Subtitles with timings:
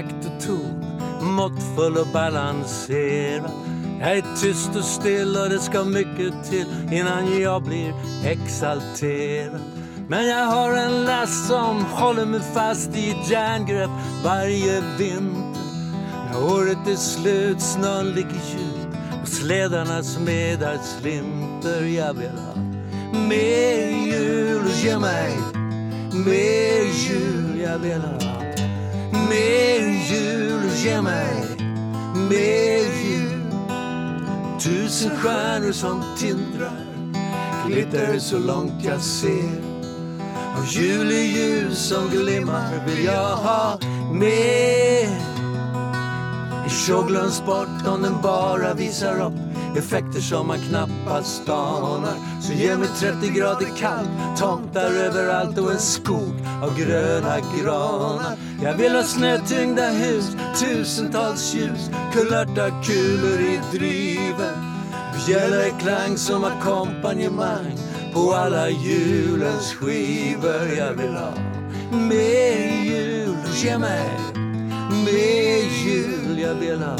[0.00, 0.84] takt och ton
[1.34, 3.50] måttfull och balanserad
[4.00, 9.60] jag är tyst och still och det ska mycket till innan jag blir exalterad.
[10.08, 13.90] Men jag har en last som håller mig fast i ett järngrepp
[14.24, 15.60] varje vinter.
[16.32, 21.82] När året är slut, snön ligger djup och slädarna smedar slinter.
[21.82, 22.62] Jag vill ha
[23.28, 25.38] mer jul ge mig
[26.12, 27.60] mer jul.
[27.60, 28.29] Jag vill ha
[29.12, 29.80] mer
[30.10, 31.56] jul ge mig
[32.30, 33.42] mer jul.
[34.60, 36.90] Tusen stjärnor som tindrar
[37.66, 39.62] glittrar så långt jag ser.
[40.56, 43.78] Av juleljus som glimmar vill jag ha
[44.12, 45.29] mer
[46.70, 52.14] show glöms bort om den bara visar upp effekter som man knappast anar.
[52.40, 58.36] Så ge mig 30 grader kallt, tomtar överallt och en skog av gröna granar.
[58.62, 64.54] Jag vill ha snötyngda hus, tusentals ljus, kulörta kulor i driven.
[65.26, 67.78] Bjällerklang som ackompanjemang
[68.14, 70.78] på alla julens skivor.
[70.78, 71.32] Jag vill ha
[71.90, 74.39] mer jul, ge mig
[74.90, 76.38] mer jul.
[76.38, 76.96] Jag vill ha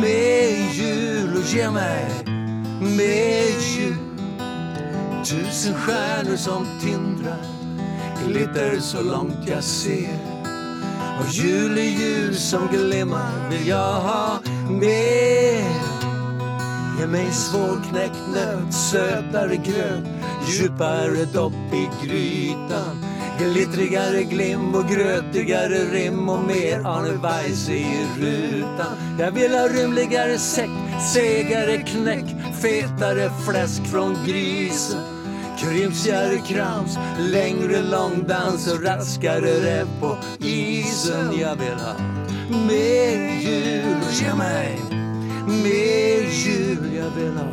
[0.00, 2.06] mer jul och ge mig
[2.80, 3.96] mer jul.
[5.24, 7.52] Tusen stjärnor som tindrar
[8.26, 10.18] glitter så långt jag ser.
[11.20, 14.38] Och juleljus som glimmar vill jag ha
[14.70, 15.72] mer.
[16.98, 20.04] Ge mig svårknäckt nöt, sötare gröt,
[20.46, 23.01] djupare dopp i grytan.
[23.42, 28.96] Glittrigare glim och grötigare rim och mer Arne Weise i rutan.
[29.18, 30.70] Jag vill ha rymligare säck,
[31.12, 32.24] segare knäck,
[32.62, 35.00] fetare fläsk från grisen.
[35.58, 41.38] Krymsigare krams, längre långdans och raskare räv på isen.
[41.40, 41.94] Jag vill ha
[42.68, 44.78] mer jul och ge mig
[45.46, 46.96] mer jul.
[46.96, 47.52] Jag vill ha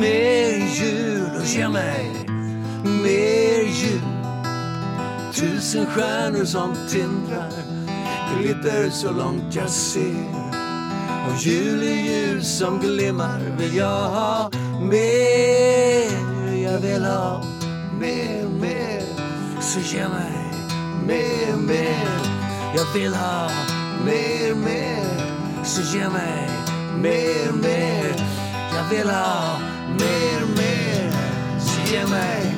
[0.00, 2.10] mer jul och ge mig
[2.84, 4.13] mer jul.
[5.34, 7.50] Tusen stjärnor som tindrar
[8.38, 10.34] glitter så långt jag ser.
[11.28, 14.50] Och juleljus som glimmar vill jag ha
[14.80, 16.54] mer.
[16.62, 17.44] Jag vill ha
[18.00, 19.02] mer, mer.
[19.60, 20.44] Så ge mig
[21.06, 22.08] mer, mer.
[22.76, 23.50] Jag vill ha
[24.04, 25.64] mer, mer.
[25.64, 26.50] Så ge mig
[26.98, 28.14] mer, mer.
[28.76, 29.58] Jag vill ha
[29.98, 31.12] mer, mer.
[31.60, 32.53] Så ge mig.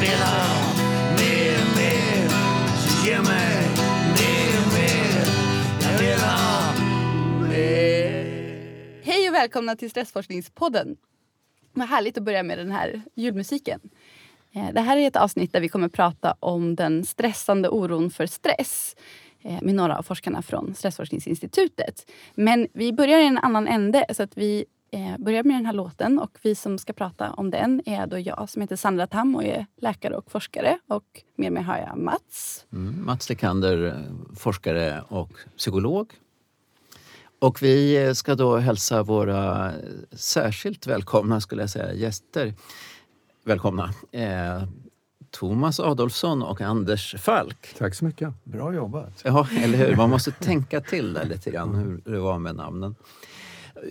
[0.00, 0.74] Jag vill ha
[1.12, 2.28] mer, mer.
[2.78, 3.68] Så ge mig
[4.18, 5.26] mer, mer.
[5.82, 6.72] Jag vill ha
[7.48, 9.02] mer.
[9.02, 10.96] Hej och välkomna till Stressforskningspodden.
[11.72, 13.80] Vad härligt att börja med den här julmusiken.
[14.52, 18.26] Eh, det här är ett avsnitt där vi kommer prata om den stressande oron för
[18.26, 18.96] stress
[19.42, 22.10] eh, med några av forskarna från Stressforskningsinstitutet.
[22.34, 24.04] Men vi börjar i en annan ände.
[24.12, 27.50] så att Vi eh, börjar med den här låten och vi som ska prata om
[27.50, 30.78] den är då jag som heter Sandra Tam och är läkare och forskare.
[30.86, 32.66] Och med mig har jag Mats.
[32.72, 34.04] Mm, Mats Lekander,
[34.36, 36.12] forskare och psykolog.
[37.40, 39.72] Och vi ska då hälsa våra
[40.12, 42.54] särskilt välkomna, skulle jag säga, gäster
[43.44, 43.90] välkomna.
[44.12, 44.62] Eh,
[45.30, 47.74] Thomas Adolfsson och Anders Falk.
[47.78, 48.44] Tack så mycket.
[48.44, 49.22] Bra jobbat.
[49.24, 49.96] Ja, eller hur?
[49.96, 52.94] Man måste tänka till där lite grann hur det var med namnen.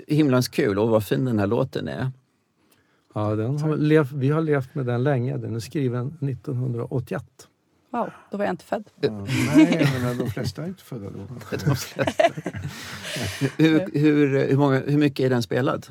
[0.08, 2.12] Himlans kul och vad fin den här låten är.
[3.14, 5.38] Ja, den har levt, vi har levt med den länge.
[5.38, 7.24] Den är skriven 1981.
[7.92, 8.84] Wow, då var jag inte född.
[9.02, 9.26] Ja,
[9.56, 11.20] nej, men de flesta är inte födda då.
[13.58, 15.88] hur, hur, hur, många, hur mycket är den spelad?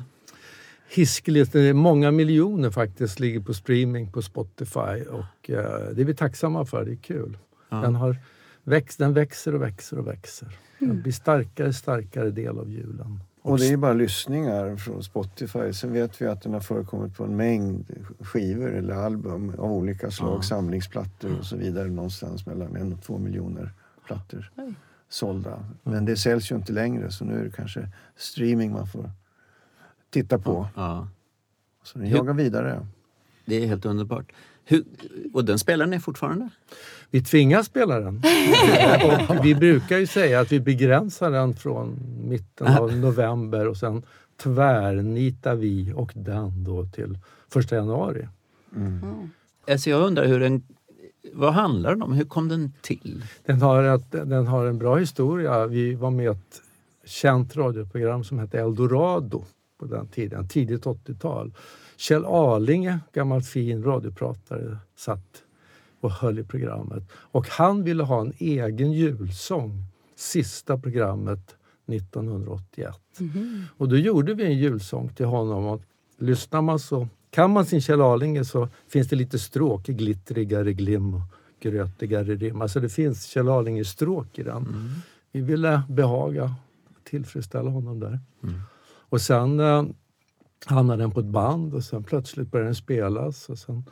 [0.89, 1.53] Hiskeligt.
[1.73, 6.85] Många miljoner faktiskt ligger på streaming på Spotify och eh, det är vi tacksamma för.
[6.85, 7.37] Det är kul.
[7.69, 7.77] Ja.
[7.77, 8.15] Den, har
[8.63, 10.57] växt, den växer och växer och växer.
[10.79, 13.19] Den blir starkare starkare del av julen.
[13.47, 15.73] Och det är bara lyssningar från Spotify.
[15.73, 17.85] Sen vet vi att den har förekommit på en mängd
[18.19, 20.41] skivor eller album av olika slag, ja.
[20.41, 21.87] samlingsplattor och så vidare.
[21.87, 23.71] Någonstans mellan en och två miljoner
[24.05, 24.73] plattor Oj.
[25.09, 25.65] sålda.
[25.83, 29.11] Men det säljs ju inte längre så nu är det kanske streaming man får
[30.09, 30.67] titta på.
[30.75, 31.07] Ja.
[31.83, 32.87] Så den jagar vidare.
[33.45, 34.31] Det är helt underbart.
[34.69, 34.83] Hur,
[35.33, 36.49] och den spelar ni fortfarande?
[37.11, 38.15] Vi tvingas spela den.
[39.27, 44.03] och vi brukar ju säga att vi begränsar den från mitten av november och sen
[44.37, 47.17] tvärnitar vi och den då till
[47.49, 48.27] första januari.
[48.75, 49.03] Mm.
[49.03, 49.29] Mm.
[49.67, 50.63] Alltså jag undrar hur den
[51.33, 52.13] vad handlar den om?
[52.13, 53.23] Hur kom den till?
[53.45, 55.67] Den har, ett, den har en bra historia.
[55.67, 56.61] Vi var med i ett
[57.05, 59.45] känt radioprogram som hette Eldorado
[59.79, 61.53] på den tiden, tidigt 80-tal.
[61.97, 65.43] Kjell Arlinge, gammal fin radiopratare, satt
[66.01, 67.03] och höll i programmet.
[67.11, 69.83] Och han ville ha en egen julsång,
[70.15, 71.55] sista programmet
[71.87, 72.95] 1981.
[73.77, 75.65] Och då gjorde vi en julsång till honom.
[75.65, 75.81] Och
[76.17, 81.13] lyssnar man så, kan man sin Kjell Arlinge så finns det lite stråk, glittrigare glim
[81.13, 81.21] och
[81.59, 82.61] grötigare rim.
[82.61, 84.63] Alltså det finns Kjell Arlinge-stråk i den.
[85.31, 86.55] Vi ville behaga,
[87.03, 88.19] tillfredsställa honom där.
[89.09, 89.83] Och sen eh,
[90.67, 93.49] hamnade den på ett band och sen plötsligt började den spelas.
[93.49, 93.83] Och sen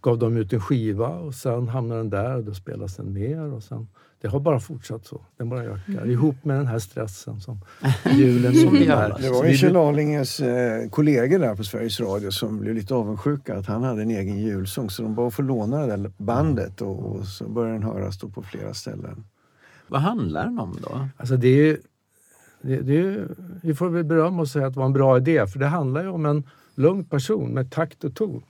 [0.00, 3.52] gav de ut en skiva och sen hamnade den där och då spelas den mer.
[3.52, 3.88] Och sen,
[4.20, 5.20] det har bara fortsatt så.
[5.36, 6.10] Den bara ökar.
[6.10, 7.60] Ihop med den här stressen som
[8.16, 9.16] julen innebär.
[9.20, 13.56] Det var ju Kjell Arlinges eh, kollegor där på Sveriges Radio som blev lite avundsjuka
[13.56, 14.90] att han hade en egen julsång.
[14.90, 18.18] Så de bad att få låna det där bandet och, och så började den höras
[18.18, 19.24] då på flera ställen.
[19.88, 21.08] Vad handlar den om då?
[21.16, 21.78] Alltså det är ju,
[22.64, 23.28] det, det
[23.62, 26.02] vi får väl berömma och säga att det var en bra idé för det handlar
[26.02, 26.44] ju om en
[26.74, 28.42] lugn person med takt och ton.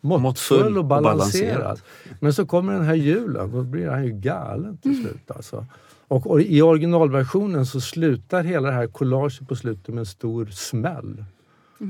[0.00, 1.80] Måttfull och och balanserad.
[2.20, 5.30] Men så kommer den här julen och då blir han ju galen till slut.
[5.30, 5.66] Alltså.
[6.08, 11.24] Och, i originalversionen så slutar hela det här collaget på slutet med en stor smäll.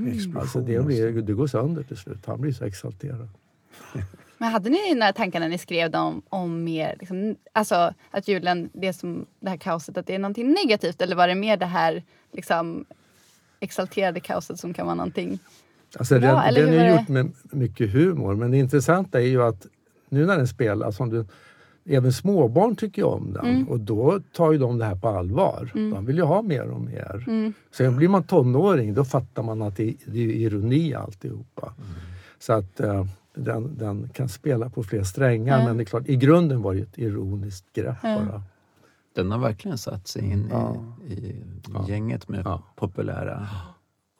[0.06, 0.36] Explosion.
[0.36, 2.26] Alltså det, blir, det går sönder till slut.
[2.26, 3.28] Han blir så exalterad.
[4.42, 8.70] Men hade ni några tankar när ni skrev dem om mer, liksom, alltså att julen,
[8.72, 11.02] det som det här kaoset, att det är någonting negativt?
[11.02, 12.02] Eller var det mer det här
[12.32, 12.84] liksom
[13.60, 15.38] exalterade kaoset som kan vara någonting
[15.98, 19.42] Alltså Bra, den, eller den är gjort med mycket humor men det intressanta är ju
[19.42, 19.66] att
[20.08, 21.26] nu när den spelas, om du,
[21.88, 23.68] även småbarn tycker om den Mm.
[23.68, 25.70] och då tar ju de det här på allvar.
[25.74, 27.24] De vill ju ha mer och mer.
[27.26, 27.52] Mm.
[27.70, 31.74] Sen blir man tonåring då fattar man att det, det är ironi alltihopa.
[32.38, 35.64] Så att eh, den, den kan spela på fler strängar Ja.
[35.64, 38.20] men det är klart, i grunden var det ju ett ironiskt grepp Ja.
[38.28, 38.42] bara.
[39.14, 40.76] Den har verkligen satt sig in Ja.
[41.08, 41.44] i, i
[41.74, 41.84] Ja.
[41.88, 42.62] gänget med Ja.
[42.76, 43.46] populära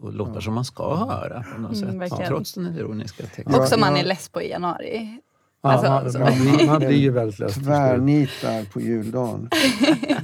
[0.02, 2.00] och låtar som man ska höra på något Mm, sätt.
[2.00, 2.28] verkligen.
[2.28, 3.54] Trots den ironiska texten.
[3.60, 5.18] Och som man är less på i januari.
[5.64, 7.66] Ja, Alltså, man, så- man, blir, man blir ju väldigt less till slut.
[7.74, 9.48] Tvärnit där på juldagen.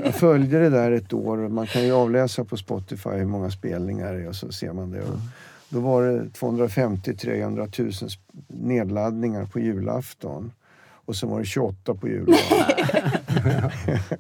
[0.05, 1.37] Jag följde det där ett år.
[1.49, 4.91] Man kan ju avläsa på Spotify hur många spelningar det är och så ser man
[4.91, 5.01] det.
[5.03, 5.19] Och
[5.69, 8.19] då var det 250-300 000 sp-
[8.49, 10.53] nedladdningar på julafton.
[11.05, 12.39] Och så var det 28 på juldagen.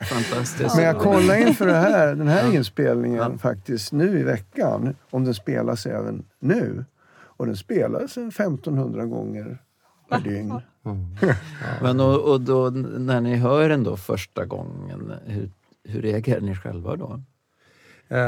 [0.00, 0.76] Fantastiskt.
[0.76, 4.94] Men jag kollade inför det här, den här inspelningen faktiskt nu i veckan.
[5.10, 6.84] Om den spelas även nu.
[7.10, 9.58] Och den spelas en 1500 gånger
[10.10, 10.60] per dygn.
[11.82, 15.50] Men och, och då, när ni hör den då första gången, hur,
[15.84, 17.20] hur reagerar ni själva då?
[18.10, 18.18] Eh,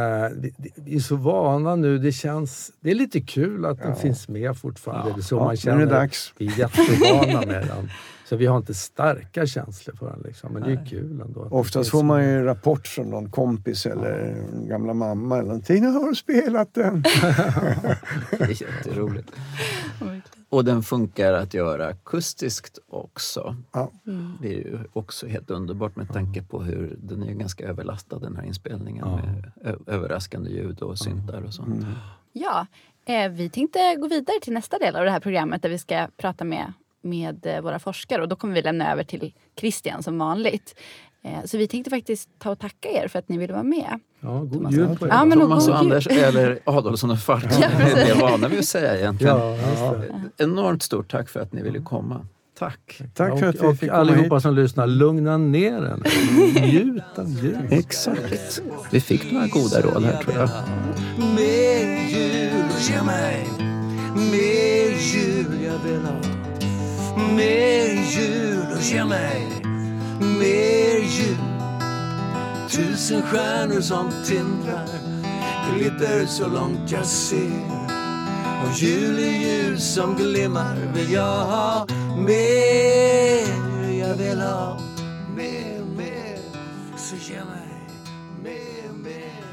[0.75, 1.99] vi är så vana nu.
[1.99, 2.71] Det känns...
[2.81, 5.13] Det är lite kul att den finns med fortfarande.
[5.13, 5.79] Det är så Ja, man nu är känner.
[5.87, 6.35] det dags.
[6.39, 7.91] Vi är jättevana med den.
[8.29, 10.21] Så vi har inte starka känslor för den.
[10.25, 10.53] Liksom.
[10.53, 11.49] Men det är kul ändå.
[11.51, 15.83] Oftast får man ju rapport från någon kompis eller gamla mamma eller någonting.
[15.83, 17.03] Nu har du spelat den.
[18.31, 19.29] Det är jätteroligt.
[20.51, 23.57] Och den funkar att göra akustiskt också.
[23.73, 23.91] Ja.
[24.43, 28.37] Det är ju också helt underbart med tanke på hur den är ganska överlastad den
[28.37, 29.17] här inspelningen Ja.
[29.17, 29.53] med
[29.87, 31.87] överraskande ljud och syntar och sånt.
[32.33, 32.67] Ja,
[33.05, 36.09] eh, vi tänkte gå vidare till nästa del av det här programmet där vi ska
[36.17, 40.19] prata med, med eh, våra forskare och då kommer vi lämna över till Christian som
[40.19, 40.75] vanligt.
[41.25, 44.01] Eh, så vi tänkte faktiskt ta och tacka er för att ni ville vara med.
[44.21, 44.75] Ja, god Thomas.
[44.75, 45.11] jul på er.
[45.11, 45.79] Ja, men Thomas och.
[45.79, 49.37] Anders, eller Adolfsson och Falk, Ja, det är vana vid att säga egentligen.
[49.39, 49.57] Ja,
[50.37, 50.45] det.
[50.45, 52.27] Enormt stort tack för att ni ville komma.
[52.59, 53.01] Tack!
[53.15, 54.43] Tack för att vi fick allihopa hit.
[54.43, 55.97] som lyssnar, lugna ner er.
[56.61, 57.57] Njut av jul.
[57.71, 58.63] Exakt.
[58.91, 60.49] Vi fick några goda råd här tror jag.
[61.19, 63.47] Mer jul, ge mig
[64.15, 66.21] Mer jul jag vill ha
[67.37, 69.47] Mer jul, ge mig
[70.21, 71.37] Mer jul
[72.71, 74.89] Tusen stjärnor som tindrar
[75.75, 77.91] Glitter så långt jag ser.
[78.65, 81.87] Och juleljus som glimmar vill jag ha
[82.19, 83.99] Mer.
[83.99, 84.81] Jag vill ha
[85.37, 86.39] Mer, mer.
[86.97, 87.89] Så ge mig
[88.43, 89.45] Mer, mer.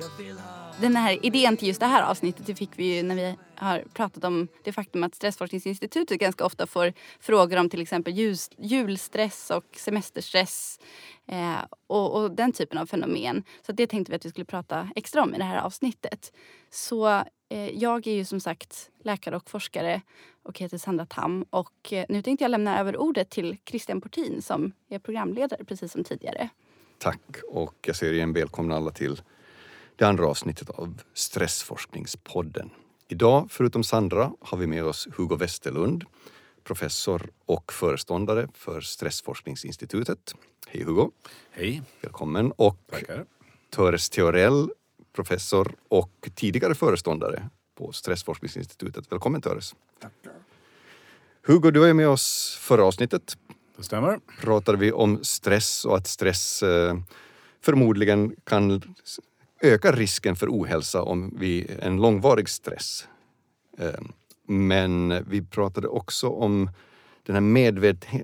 [0.00, 3.02] Jag vill ha Den här idén till just det här avsnittet det fick vi ju
[3.02, 7.82] när vi har pratat om det faktum att Stressforskningsinstitutet ganska ofta får frågor om till
[7.82, 10.80] exempel jus, julstress och semesterstress
[11.26, 13.44] eh, och, och den typen av fenomen.
[13.66, 16.32] Så det tänkte vi att vi skulle prata extra om i det här avsnittet.
[16.70, 17.08] Så
[17.48, 20.02] eh, jag är ju som sagt läkare och forskare
[20.42, 24.42] och heter Sandra Tam och eh, nu tänkte jag lämna över ordet till Christian Portin
[24.42, 26.48] som är programledare precis som tidigare.
[26.98, 29.22] Tack och jag säger igen välkomna alla till
[29.96, 32.70] det andra avsnittet av Stressforskningspodden.
[33.10, 36.04] Idag, förutom Sandra, har vi med oss Hugo Westerlund,
[36.64, 40.34] professor och föreståndare för Stressforskningsinstitutet.
[40.66, 41.10] Hej Hugo!
[41.50, 42.52] Hej, Välkommen!
[42.56, 43.24] Och tackar.
[43.70, 44.70] Töres Theorell,
[45.12, 49.12] professor och tidigare föreståndare på Stressforskningsinstitutet.
[49.12, 49.74] Välkommen Töres!
[50.00, 50.32] Tackar.
[51.46, 53.36] Hugo, du var med oss förra avsnittet
[53.76, 54.20] Det stämmer.
[54.40, 56.98] pratade vi om stress och att stress eh,
[57.60, 58.82] förmodligen kan
[59.62, 63.08] ökar risken för ohälsa om vi en långvarig stress.
[63.78, 64.12] Ehm,
[64.46, 66.70] men vi pratade också om
[67.22, 67.74] den här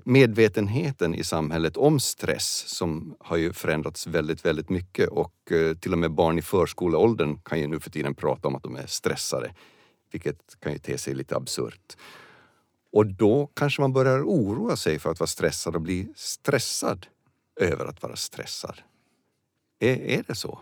[0.05, 5.93] medvetenheten i samhället om stress som har ju förändrats väldigt, väldigt mycket och eh, till
[5.93, 8.87] och med barn i förskoleåldern kan ju nu för tiden prata om att de är
[8.87, 9.53] stressade,
[10.11, 11.97] vilket kan ju te sig lite absurt.
[12.91, 17.07] Och då kanske man börjar oroa sig för att vara stressad och bli stressad
[17.59, 18.79] över att vara stressad.
[19.79, 20.59] Är, är det så?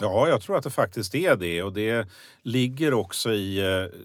[0.00, 2.08] Ja, jag tror att det faktiskt är det och det
[2.42, 4.00] ligger också i eh,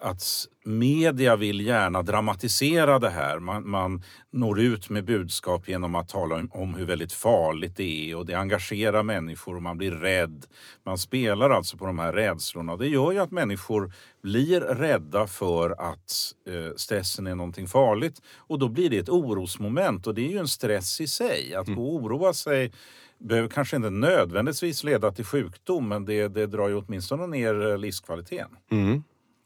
[0.00, 3.38] att media vill gärna dramatisera det här.
[3.38, 8.10] Man, man når ut med budskap genom att tala om, om hur väldigt farligt det
[8.10, 10.46] är och det engagerar människor och man blir rädd.
[10.84, 15.70] Man spelar alltså på de här rädslorna det gör ju att människor blir rädda för
[15.70, 20.30] att eh, stressen är någonting farligt och då blir det ett orosmoment och det är
[20.30, 21.54] ju en stress i sig.
[21.54, 22.72] Att gå och oroa sig
[23.18, 27.78] behöver kanske inte nödvändigtvis leda till sjukdom men det, det drar ju åtminstone ner eh,
[27.78, 28.50] livskvaliteten.
[28.70, 29.02] Mm.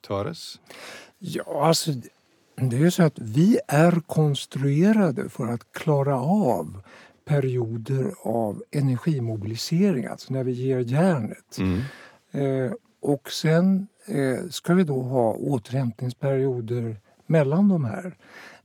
[0.06, 0.60] Tares?
[1.18, 1.90] Ja, alltså
[2.56, 6.82] det är ju så att vi är konstruerade för att klara av
[7.24, 11.58] perioder av energimobilisering, alltså när vi ger järnet.
[11.58, 11.80] Mm.
[12.30, 18.16] Eh, och sen eh, ska vi då ha återhämtningsperioder mellan de här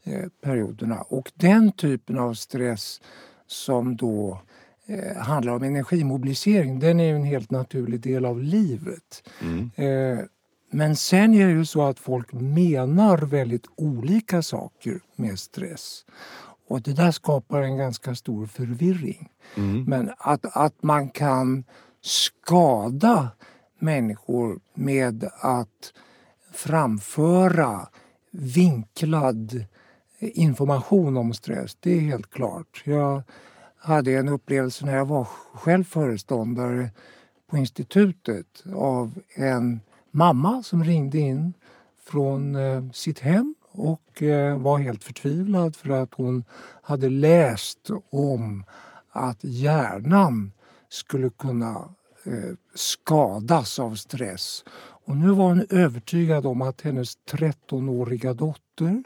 [0.03, 1.01] eh, perioderna.
[1.01, 3.01] Och den typen av stress
[3.47, 4.41] som då
[4.87, 9.29] eh, handlar om energimobilisering, den är ju en helt naturlig del av livet.
[9.41, 9.71] Mm.
[9.75, 10.25] Eh,
[10.71, 16.05] men sen är det ju så att folk menar väldigt olika saker med stress.
[16.67, 19.29] Och det där skapar en ganska stor förvirring.
[19.55, 19.83] Mm.
[19.83, 21.63] Men att, att man kan
[22.01, 23.29] skada
[23.79, 25.93] människor med att
[26.53, 27.87] framföra
[28.31, 29.65] vinklad
[30.19, 32.83] information om stress, det är helt klart.
[32.85, 33.23] Jag
[33.79, 36.89] hade en upplevelse när jag var själv föreståndare
[37.49, 39.79] på institutet av en
[40.11, 41.53] mamma som ringde in
[42.03, 46.43] från eh, sitt hem och eh, var helt förtvivlad för att hon
[46.81, 48.63] hade läst om
[49.11, 50.51] att hjärnan
[50.89, 51.89] skulle kunna
[52.23, 54.63] eh, skadas av stress.
[55.05, 59.03] Och nu var hon övertygad om att hennes 13-åriga dotter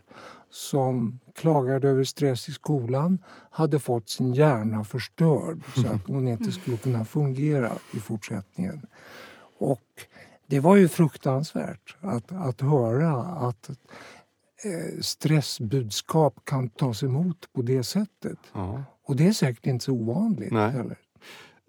[0.52, 6.52] som klagade över stress i skolan hade fått sin hjärna förstörd så att hon inte
[6.52, 8.86] skulle kunna fungera i fortsättningen.
[9.58, 9.82] Och
[10.48, 17.84] det var ju fruktansvärt att, att höra att eh, stressbudskap kan tas emot på det
[17.84, 18.40] sättet.
[18.54, 18.84] Ja.
[19.04, 20.72] Och det är säkert inte så ovanligt Nej.
[20.72, 20.98] heller.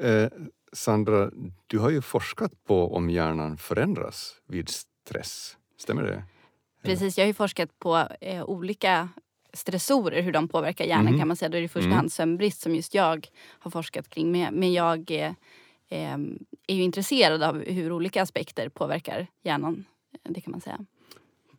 [0.02, 0.30] Eh,
[0.72, 1.30] Sandra,
[1.66, 5.56] du har ju forskat på om hjärnan förändras vid stress.
[5.78, 6.24] Stämmer det?
[6.82, 9.08] Precis, jag har ju forskat på eh, olika
[9.52, 11.18] stressorer, hur de påverkar hjärnan Mhm.
[11.18, 11.48] kan man säga.
[11.48, 11.96] Då är det i första Mm.
[11.96, 13.26] hand sömnbrist som just jag
[13.58, 14.32] har forskat kring.
[14.32, 15.32] Men, men jag eh,
[15.88, 16.18] eh,
[16.66, 19.84] är ju intresserad av hur olika aspekter påverkar hjärnan.
[20.22, 20.78] Det kan man säga.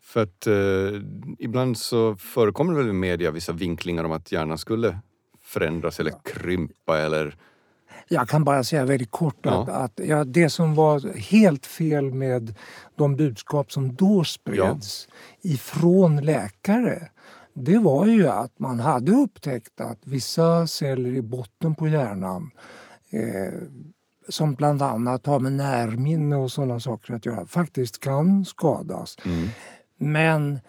[0.01, 1.01] För att eh,
[1.39, 5.00] ibland så förekommer det väl i media vissa vinklingar om att hjärnan skulle
[5.42, 7.38] förändras eller krympa eller...
[8.08, 9.62] Jag kan bara säga väldigt kort Ja.
[9.62, 12.56] att, att ja, det som var helt fel med
[12.96, 15.08] de budskap som då spreds
[15.42, 17.10] ifrån läkare
[17.54, 22.52] det var ju att man hade upptäckt att vissa celler i botten på hjärnan
[23.10, 23.54] eh,
[24.30, 29.18] som bland annat har med närminne och sådana saker att göra faktiskt kan skadas.
[29.26, 29.48] Mm.
[29.98, 30.60] Men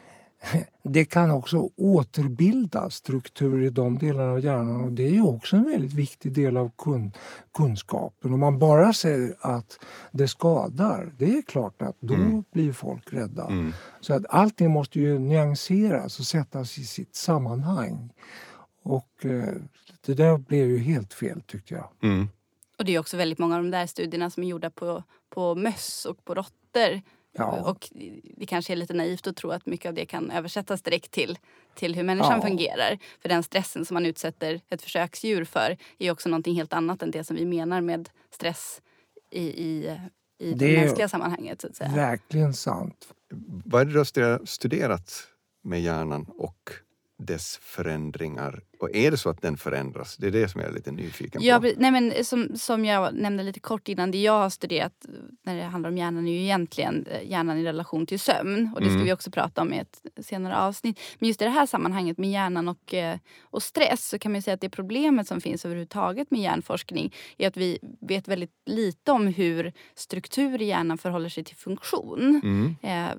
[0.82, 5.56] det kan också återbilda strukturer i de delarna av hjärnan och det är ju också
[5.56, 7.12] en väldigt viktig del av kun,
[7.56, 8.34] kunskapen.
[8.34, 9.78] Om man bara säger att
[10.12, 12.44] det skadar, det är klart att då Mm.
[12.52, 13.46] blir folk rädda.
[13.46, 13.72] Mm.
[14.00, 18.10] Så att allting måste ju nyanseras och sättas i sitt sammanhang.
[18.82, 19.54] Och eh,
[20.06, 21.88] det där blev ju helt fel tyckte jag.
[22.02, 22.28] Mm.
[22.78, 25.54] Och det är också väldigt många av de där studierna som är gjorda på, på
[25.54, 27.00] möss och på råttor.
[27.36, 27.70] Ja.
[27.70, 27.88] Och
[28.36, 31.38] det kanske är lite naivt att tro att mycket av det kan översättas direkt till,
[31.74, 32.42] till hur människan Ja.
[32.48, 32.98] fungerar.
[33.22, 37.10] För den stressen som man utsätter ett försöksdjur för är också någonting helt annat än
[37.10, 38.80] det som vi menar med stress
[39.30, 40.00] i, i,
[40.38, 41.60] i det, Det mänskliga sammanhanget.
[41.60, 41.90] Så att säga.
[41.94, 43.08] Verkligen sant.
[43.64, 45.12] Vad är det du har studerat
[45.62, 46.70] med hjärnan och
[47.18, 48.62] dess förändringar?
[48.78, 50.16] Och är det så att den förändras?
[50.16, 51.70] Det är det som jag är lite nyfiken Ja, på.
[51.76, 54.92] nej men som, som jag nämnde lite kort innan, det jag har studerat
[55.42, 58.70] när det handlar om hjärnan är ju egentligen eh, hjärnan i relation till sömn.
[58.74, 59.04] Och det ska Mm.
[59.06, 61.00] vi också prata om i ett senare avsnitt.
[61.18, 64.42] Men just i det här sammanhanget med hjärnan och, eh, och stress så kan man
[64.42, 69.12] säga att det problemet som finns överhuvudtaget med hjärnforskning är att vi vet väldigt lite
[69.12, 72.40] om hur struktur i hjärnan förhåller sig till funktion.
[72.44, 72.76] Mm.
[72.82, 73.14] Eh,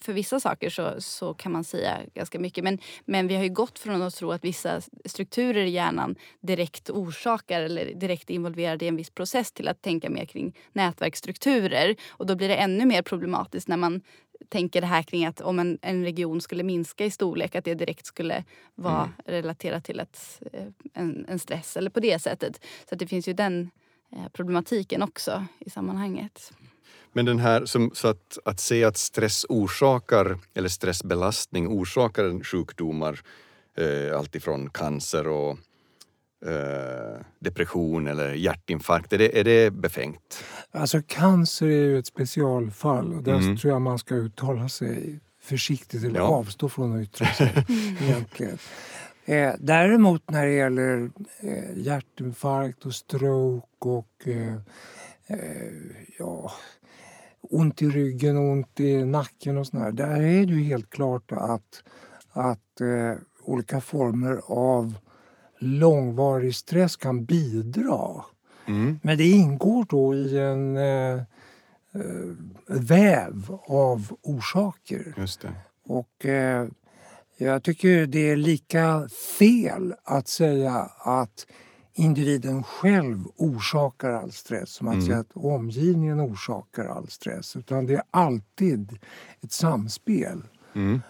[0.00, 2.64] för vissa saker så, så kan man säga ganska mycket.
[2.64, 6.90] Men, men vi har ju gått från att tro att vissa strukturer i hjärnan direkt
[6.90, 11.96] orsakar eller direkt involverade i en viss process till att tänka mer kring nätverksstrukturer.
[12.08, 14.00] Och då blir det ännu mer problematiskt när man
[14.48, 17.74] tänker det här kring att om en, en region skulle minska i storlek att det
[17.74, 22.64] direkt skulle vara relaterat till ett, eh, en, en stress eller på det sättet.
[22.88, 23.70] Så det finns ju den
[24.12, 26.52] eh, problematiken också i sammanhanget.
[27.12, 33.20] Men den här, som, så att, att se att stress orsakar, eller stressbelastning orsakar sjukdomar,
[33.76, 35.50] eh, alltifrån cancer och
[36.46, 40.44] eh, depression eller hjärtinfarkt, är det, är det befängt?
[40.70, 43.56] Alltså cancer är ju ett specialfall och där Mm.
[43.56, 46.24] tror jag man ska uttala sig försiktigt eller Ja.
[46.26, 47.52] avstå från att yttra sig
[48.00, 48.58] egentligen.
[49.24, 54.54] Eh, däremot när det gäller eh, hjärtinfarkt och stroke och eh,
[55.26, 55.72] eh,
[56.18, 56.52] ja,
[57.40, 59.92] ont i ryggen och ont i nacken och sådär.
[59.92, 61.82] Där är det ju helt klart att,
[62.30, 63.18] att eh,
[63.48, 64.94] olika former av
[65.58, 68.24] långvarig stress kan bidra.
[68.66, 69.00] Mm.
[69.02, 71.20] Men det ingår då i en eh, eh,
[72.66, 75.14] väv av orsaker.
[75.16, 75.52] Just det.
[75.84, 76.66] Och eh,
[77.38, 81.46] jag tycker det är lika fel att säga att
[81.94, 85.06] individen själv orsakar all stress som att Mm.
[85.06, 87.56] säga att omgivningen orsakar all stress.
[87.56, 88.98] Utan det är alltid
[89.42, 90.42] ett samspel.
[90.74, 91.00] Mm.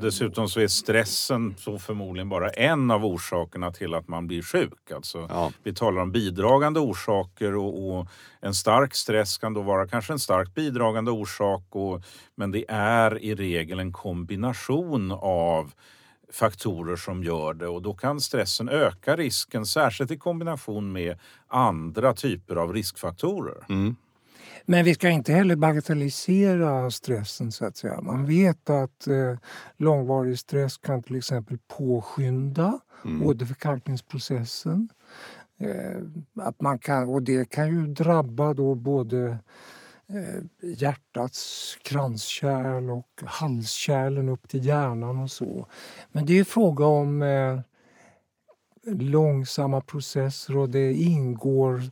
[0.00, 4.90] Dessutom så är stressen så förmodligen bara en av orsakerna till att man blir sjuk.
[4.94, 5.52] Alltså, Ja.
[5.62, 8.06] Vi talar om bidragande orsaker och, och
[8.40, 11.62] en stark stress kan då vara kanske en starkt bidragande orsak.
[11.70, 12.02] Och,
[12.34, 15.72] men det är i regel en kombination av
[16.32, 22.14] faktorer som gör det och då kan stressen öka risken, särskilt i kombination med andra
[22.14, 23.64] typer av riskfaktorer.
[23.68, 23.96] Mm.
[24.66, 28.00] Men vi ska inte heller bagatellisera stressen så att säga.
[28.00, 29.36] Man vet att eh,
[29.76, 33.26] långvarig stress kan till exempel påskynda Mm.
[33.26, 34.88] åderförkalkningsprocessen.
[35.58, 36.02] Eh,
[36.46, 39.38] att man kan, och det kan ju drabba då både
[40.08, 45.66] eh, hjärtats kranskärl och halskärlen upp till hjärnan och så.
[46.12, 47.60] Men det är fråga om eh,
[48.86, 51.82] långsamma processer och det ingår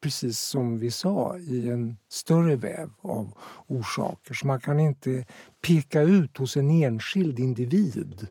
[0.00, 3.32] precis som vi sa i en större väv av
[3.66, 4.34] orsaker.
[4.34, 5.24] Så man kan inte
[5.66, 8.26] peka ut hos en enskild individ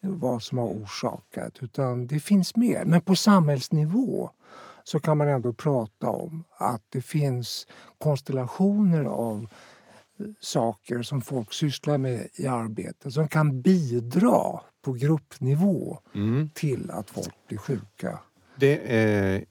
[0.00, 2.84] vad som har orsakat utan det finns mer.
[2.84, 4.30] Men på samhällsnivå
[4.84, 7.66] så kan man ändå prata om att det finns
[7.98, 9.46] konstellationer av
[10.20, 16.50] eh, saker som folk sysslar med i arbetet som kan bidra på gruppnivå Mm.
[16.54, 18.18] till att folk blir sjuka.
[18.56, 19.42] Det eh,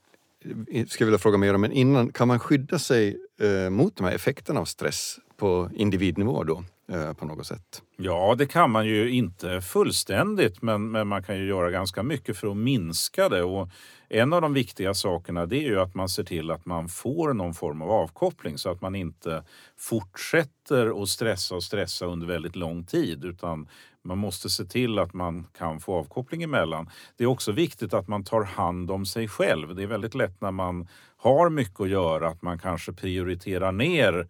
[0.87, 4.15] ska vilja fråga mer om, men innan, kan man skydda sig eh, mot de här
[4.15, 7.81] effekterna av stress på individnivå då, Eh, på något sätt?
[7.97, 12.37] Ja, det kan man ju inte fullständigt men, men man kan ju göra ganska mycket
[12.37, 13.43] för att minska det.
[13.43, 13.69] Och
[14.09, 17.33] en av de viktiga sakerna det är ju att man ser till att man får
[17.33, 19.43] någon form av avkoppling så att man inte
[19.77, 23.67] fortsätter att stressa och stressa under väldigt lång tid utan
[24.03, 26.89] man måste se till att man kan få avkoppling emellan.
[27.17, 29.75] Det är också viktigt att man tar hand om sig själv.
[29.75, 34.27] Det är väldigt lätt när man har mycket att göra att man kanske prioriterar ner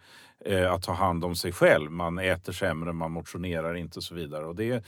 [0.48, 1.92] eh, att ta hand om sig själv.
[1.92, 4.46] Man äter sämre, man motionerar inte och så vidare.
[4.46, 4.82] Och det, eh,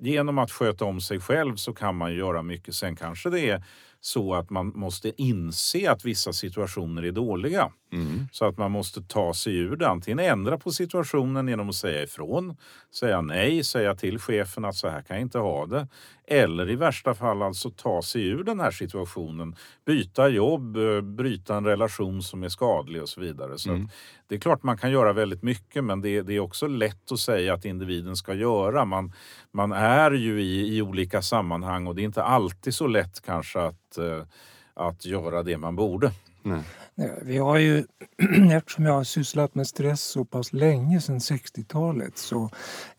[0.00, 2.74] genom att sköta om sig själv så kan man göra mycket.
[2.74, 3.64] Sen kanske det är
[4.00, 7.72] så att man måste inse att vissa situationer är dåliga.
[7.92, 8.28] Mm.
[8.32, 9.88] Så att man måste ta sig ur det.
[9.88, 12.56] Antingen ändra på situationen genom att säga ifrån,
[12.94, 15.88] säga nej, säga till chefen att så här kan jag inte ha det.
[16.26, 19.56] Eller i värsta fall alltså ta sig ur den här situationen.
[19.86, 23.58] Byta jobb, eh, bryta en relation som är skadlig och så vidare.
[23.58, 23.84] Så Mm.
[23.84, 23.90] att
[24.28, 27.18] det är klart man kan göra väldigt mycket men det, det är också lätt att
[27.20, 28.84] säga att individen ska göra.
[28.84, 29.12] Man,
[29.52, 33.60] man är ju i, i olika sammanhang och det är inte alltid så lätt kanske
[33.60, 34.22] att, eh,
[34.74, 36.12] att göra det man borde.
[36.42, 36.62] Nej.
[36.94, 37.84] Nej, Vi har ju,
[38.52, 42.50] eftersom jag har sysslat med stress så pass länge, sedan 60-talet, så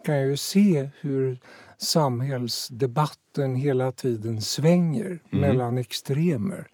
[0.06, 1.38] kan jag ju se hur
[1.78, 6.68] samhällsdebatten hela tiden svänger mellan extremer.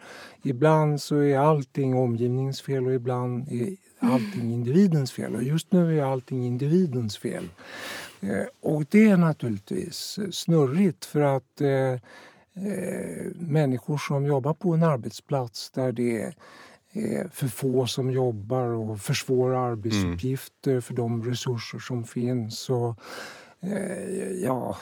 [0.44, 5.36] Ibland så är allting omgivningens fel och ibland är allting individens fel.
[5.36, 7.50] Och just nu är allting individens fel.
[8.22, 11.94] Eh, och det är naturligtvis snurrigt för att eh,
[12.54, 16.34] eh, människor som jobbar på en arbetsplats där det är
[16.94, 20.82] eh, för få som jobbar och försvårar arbetsuppgifter mm.
[20.82, 22.70] för de resurser som finns.
[22.70, 22.96] Och, eh,
[24.44, 24.78] ja,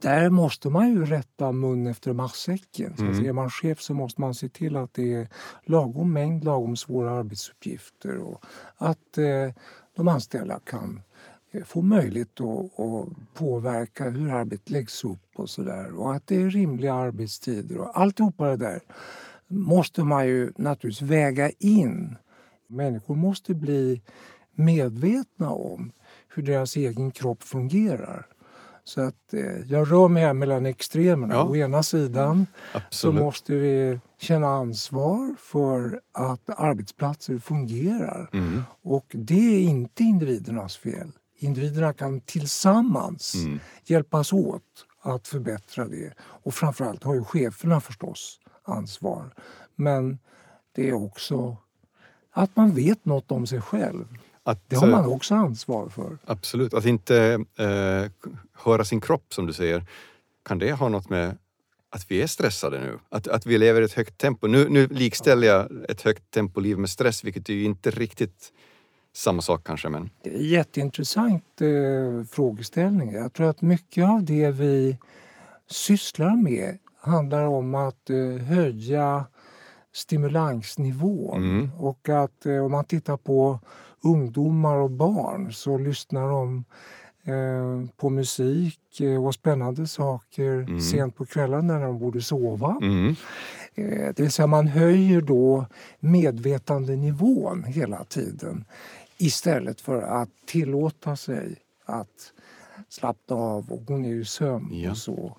[0.00, 2.94] där måste man ju rätta mun efter matsäcken.
[2.98, 3.26] Mm.
[3.26, 5.28] Är man chef så måste man se till att det är
[5.64, 8.44] lagom mängd, lagom svåra arbetsuppgifter och
[8.76, 9.54] att eh,
[9.96, 11.02] de anställda kan
[11.50, 15.98] eh, få möjlighet att, att påverka hur arbetet läggs upp och sådär.
[15.98, 18.80] Och att det är rimliga arbetstider och alltihopa det där
[19.46, 22.16] måste man ju naturligtvis väga in.
[22.66, 24.02] Människor måste bli
[24.54, 25.92] medvetna om
[26.34, 28.26] hur deras egen kropp fungerar.
[28.84, 31.34] Så att eh, jag rör mig här mellan extremerna.
[31.34, 31.44] Ja.
[31.44, 32.94] Å ena sidan Absolut.
[32.94, 38.30] så måste vi känna ansvar för att arbetsplatser fungerar.
[38.32, 38.62] Mm.
[38.82, 41.12] Och det är inte individernas fel.
[41.38, 43.60] Individerna kan tillsammans mm.
[43.84, 46.12] hjälpas åt att förbättra det.
[46.20, 49.34] Och framförallt har ju cheferna förstås ansvar.
[49.76, 50.18] Men
[50.72, 51.56] det är också
[52.32, 54.04] att man vet något om sig själv.
[54.42, 56.18] Att, det har man också ansvar för.
[56.24, 56.74] Absolut.
[56.74, 59.86] Att inte eh, höra sin kropp som du säger.
[60.44, 61.38] Kan det ha något med
[61.90, 62.98] att vi är stressade nu?
[63.08, 64.46] Att, att vi lever i ett högt tempo.
[64.46, 68.52] Nu, nu likställer jag ett högt tempoliv med stress vilket är ju inte riktigt
[69.12, 69.88] samma sak kanske.
[69.88, 70.10] Men...
[70.22, 73.12] Det är en jätteintressant eh, frågeställning.
[73.12, 74.98] Jag tror att mycket av det vi
[75.70, 79.24] sysslar med handlar om att eh, höja
[79.92, 81.42] stimulansnivån.
[81.42, 81.70] Mm.
[81.78, 83.60] Och att eh, om man tittar på
[84.02, 86.64] ungdomar och barn så lyssnar de
[87.24, 90.80] eh, på musik eh, och spännande saker mm.
[90.80, 92.78] sent på kvällen när de borde sova.
[92.82, 93.14] Mm.
[93.74, 95.66] Eh, det vill säga man höjer då
[96.00, 98.64] medvetandenivån hela tiden
[99.18, 102.32] istället för att tillåta sig att
[102.88, 104.68] slappna av och gå ner i sömn.
[104.72, 104.90] Ja.
[104.90, 105.36] Och så.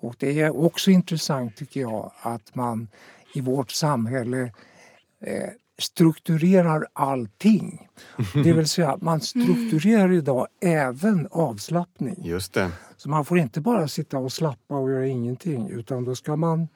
[0.00, 2.88] Och det är också intressant tycker jag att man
[3.34, 4.52] i vårt samhälle
[5.20, 5.48] eh,
[5.82, 7.88] strukturerar allting.
[8.34, 12.16] Det vill säga man strukturerar idag även avslappning.
[12.18, 12.70] Just det.
[12.96, 16.68] Så man får inte bara sitta och slappa och göra ingenting utan då ska man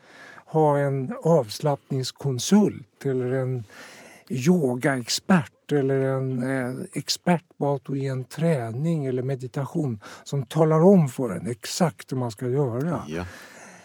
[0.46, 3.64] ha en avslappningskonsult eller en
[4.28, 11.46] yogaexpert eller en eh, expert på autogen träning eller meditation som talar om för en
[11.46, 13.02] exakt hur man ska göra.
[13.08, 13.24] Ja.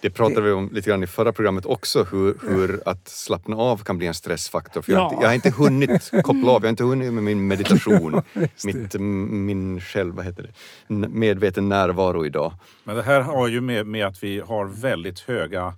[0.01, 3.77] Det pratade vi om lite grann i förra programmet också, hur, hur att slappna av
[3.77, 4.81] kan bli en stressfaktor.
[4.81, 5.09] För ja.
[5.13, 8.21] jag, jag, har inte hunnit koppla av, jag har inte hunnit med min meditation,
[8.65, 8.93] mitt,
[9.29, 10.43] min själv, vad heter
[10.87, 12.53] det, medveten närvaro idag.
[12.83, 15.73] Men det här har ju med, med att vi har väldigt höga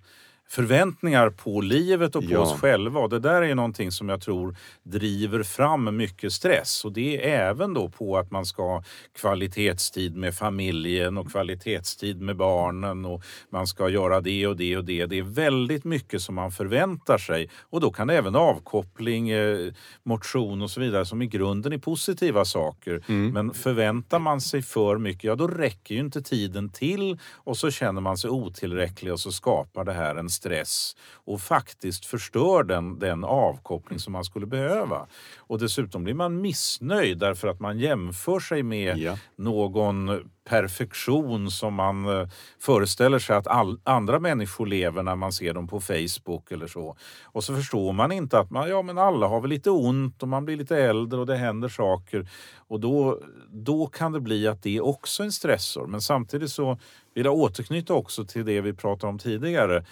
[0.50, 2.40] förväntningar på livet och på ja.
[2.40, 3.00] oss själva.
[3.00, 6.86] Och det där är någonting som jag tror driver fram mycket stress.
[6.86, 8.84] Och det är även då på att man ska ha
[9.20, 14.86] kvalitetstid med familjen och kvalitetstid med barnen och man ska göra det och det och
[14.86, 15.06] det.
[15.06, 20.62] Det är väldigt mycket som man förväntar sig och då kan även avkoppling, eh, motion
[20.62, 23.04] och så vidare som i grunden är positiva saker.
[23.08, 23.34] Mm.
[23.34, 27.72] Men förväntar man sig för mycket, ja då räcker ju inte tiden till och så
[27.72, 33.00] känner man sig otillräcklig och så skapar det här en stress och faktiskt förstör den,
[33.00, 35.08] den avkoppling som man skulle behöva.
[35.38, 39.18] Och dessutom blir man missnöjd därför att man jämför sig med ja.
[39.36, 40.20] någon
[40.50, 42.28] perfektion som man eh,
[42.60, 46.98] föreställer sig att all, andra människor lever när man ser dem på Facebook eller så.
[47.24, 50.28] Och så förstår man inte att man, ja, men alla har väl lite ont och
[50.28, 52.28] man blir lite äldre och det händer saker.
[52.68, 53.20] Och då,
[53.50, 55.88] då kan det bli att det är också en stressor.
[55.88, 56.78] Men samtidigt så
[57.14, 59.86] vill jag återknyta också till det vi pratade om tidigare.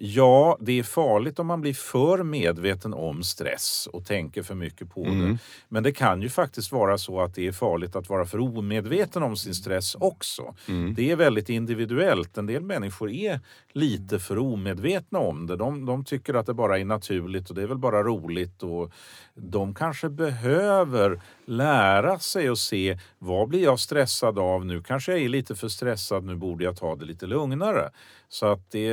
[0.00, 4.90] Ja, det är farligt om man blir för medveten om stress och tänker för mycket
[4.90, 5.20] på mm.
[5.20, 5.38] det.
[5.68, 9.22] Men det kan ju faktiskt vara så att det är farligt att vara för omedveten
[9.22, 10.54] om sin stress också.
[10.68, 10.94] Mm.
[10.94, 12.38] Det är väldigt individuellt.
[12.38, 13.40] En del människor är
[13.72, 15.56] lite för omedvetna om det.
[15.56, 18.62] De, de tycker att det bara är naturligt och det är väl bara roligt.
[18.62, 18.92] Och
[19.34, 24.82] de kanske behöver lära sig att se vad blir jag stressad av nu?
[24.82, 27.90] Kanske jag är lite för stressad, nu borde jag ta det lite lugnare.
[28.28, 28.90] Så att det,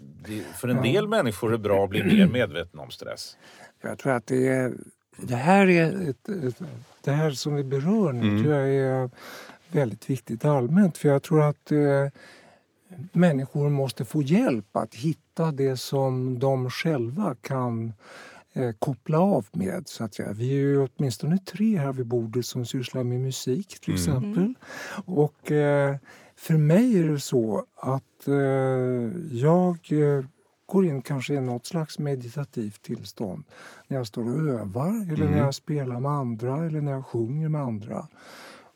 [0.00, 3.36] det för en del människor är det bra att bli mer medveten om stress.
[3.82, 4.72] Jag tror att det är
[5.16, 6.58] det här, är ett, ett,
[7.04, 8.42] det här som vi berör nu mm.
[8.42, 9.10] tror jag är
[9.72, 10.98] väldigt viktigt allmänt.
[10.98, 12.08] För jag tror att eh,
[13.12, 17.92] människor måste få hjälp att hitta det som de själva kan
[18.78, 19.88] koppla av med.
[19.88, 20.32] Så att säga.
[20.32, 24.02] Vi är ju åtminstone tre här vid bordet som sysslar med musik till mm.
[24.02, 24.42] exempel.
[24.42, 24.54] Mm.
[25.04, 25.96] Och eh,
[26.36, 28.34] för mig är det så att eh,
[29.30, 30.24] jag eh,
[30.66, 33.44] går in kanske i något slags meditativt tillstånd
[33.88, 35.30] när jag står och övar eller mm.
[35.30, 38.08] när jag spelar med andra eller när jag sjunger med andra.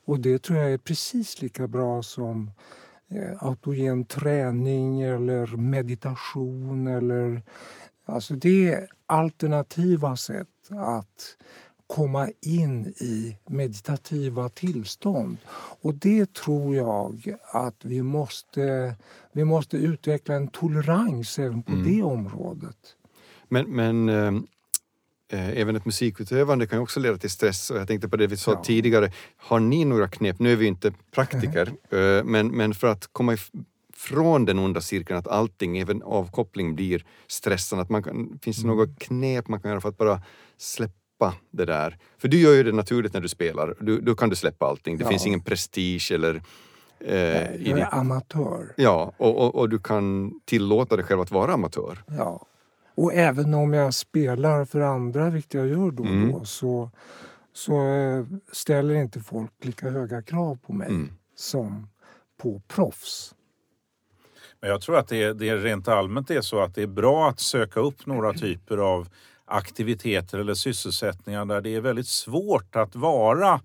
[0.05, 2.51] Och det tror jag är precis lika bra som
[3.09, 6.87] eh, autogen träning eller meditation.
[6.87, 7.43] Eller,
[8.09, 11.37] alltså det är alternativa sätt att
[11.87, 15.37] komma in i meditativa tillstånd.
[15.83, 18.95] Och det tror jag att vi måste,
[19.33, 22.77] vi måste utveckla en tolerans även på det området.
[23.49, 24.33] Men, men eh,
[25.33, 28.27] eh, även ett musikutövande kan ju också leda till stress och jag tänkte på det
[28.27, 28.63] vi sa Ja.
[28.65, 29.13] tidigare.
[29.37, 30.39] Har ni några knep?
[30.39, 33.37] Nu är vi inte praktiker, eh, men, men för att komma
[33.99, 37.83] från den onda cirkeln att allting, även avkoppling, blir stressande.
[37.83, 40.23] Att man kan, finns det något knep man kan göra för att bara
[40.57, 41.99] släppa det där?
[42.19, 43.75] För du gör ju det naturligt när du spelar.
[43.81, 44.99] Du, då kan du släppa allting.
[44.99, 45.11] Det Ja.
[45.11, 46.43] finns ingen prestige eller...
[47.01, 47.17] Eh,
[47.57, 48.75] Jag är amatör.
[48.77, 52.03] ja, och, och, och du kan tillåta dig själv att vara amatör.
[52.07, 52.47] Ja.
[52.95, 56.33] Och även om jag spelar för andra, vilket jag gör då och Mm.
[56.33, 56.91] då, så,
[57.53, 61.11] så eh, ställer inte folk lika höga krav på mig Mm.
[61.37, 61.89] som
[62.43, 63.35] på proffs.
[64.61, 67.41] Men jag tror att det, det rent allmänt är så att det är bra att
[67.41, 69.09] söka upp några typer av
[69.47, 73.61] aktiviteter eller sysselsättningar där det är väldigt svårt att vara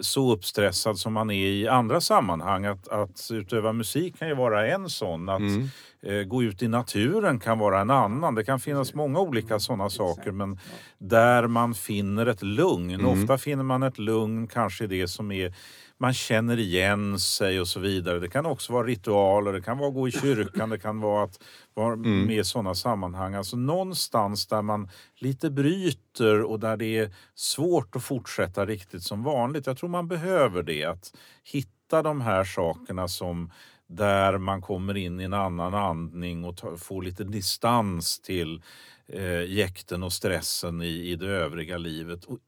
[0.00, 2.64] så uppstressad som man är i andra sammanhang.
[2.64, 5.28] Att, att utöva musik kan ju vara en sån.
[5.28, 5.68] Att Mm.
[6.02, 8.34] eh, gå ut i naturen kan vara en annan.
[8.34, 10.58] Det kan finnas många olika sådana saker men
[10.98, 12.90] där man finner ett lugn.
[12.94, 13.06] Mm.
[13.06, 15.54] Ofta finner man ett lugn kanske i det som är
[16.02, 18.18] man känner igen sig och så vidare.
[18.18, 21.24] Det kan också vara ritualer, det kan vara att gå i kyrkan, det kan vara
[21.24, 21.38] att
[21.74, 22.26] vara Mm.
[22.26, 23.34] med i sådana sammanhang.
[23.34, 29.22] Alltså någonstans där man lite bryter och där det är svårt att fortsätta riktigt som
[29.22, 29.66] vanligt.
[29.66, 33.50] Jag tror man behöver det, att hitta de här sakerna som
[33.86, 38.62] där man kommer in i en annan andning och tar, får lite distans till
[39.08, 42.24] eh, jäkten och stressen i, i det övriga livet.
[42.24, 42.38] Och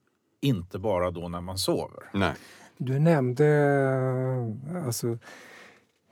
[0.42, 2.02] inte bara då när man sover.
[2.12, 2.32] Nej.
[2.78, 3.48] Du nämnde
[4.86, 5.18] alltså,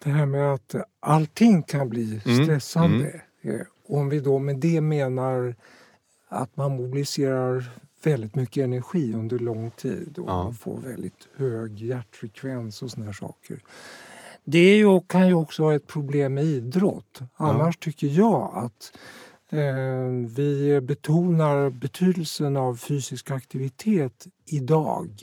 [0.04, 3.20] det här med att allting kan bli Mm, stressande.
[3.42, 5.54] Eh, Om vi då med det menar
[6.28, 7.70] att man mobiliserar
[8.04, 10.54] väldigt mycket energi under lång tid och Ja.
[10.60, 13.58] får väldigt hög hjärtfrekvens och såna här saker.
[14.44, 17.20] Det är ju, kan ju också vara ett problem med idrott.
[17.34, 18.92] Annars tycker jag att
[19.50, 25.22] eh, vi betonar betydelsen av fysisk aktivitet idag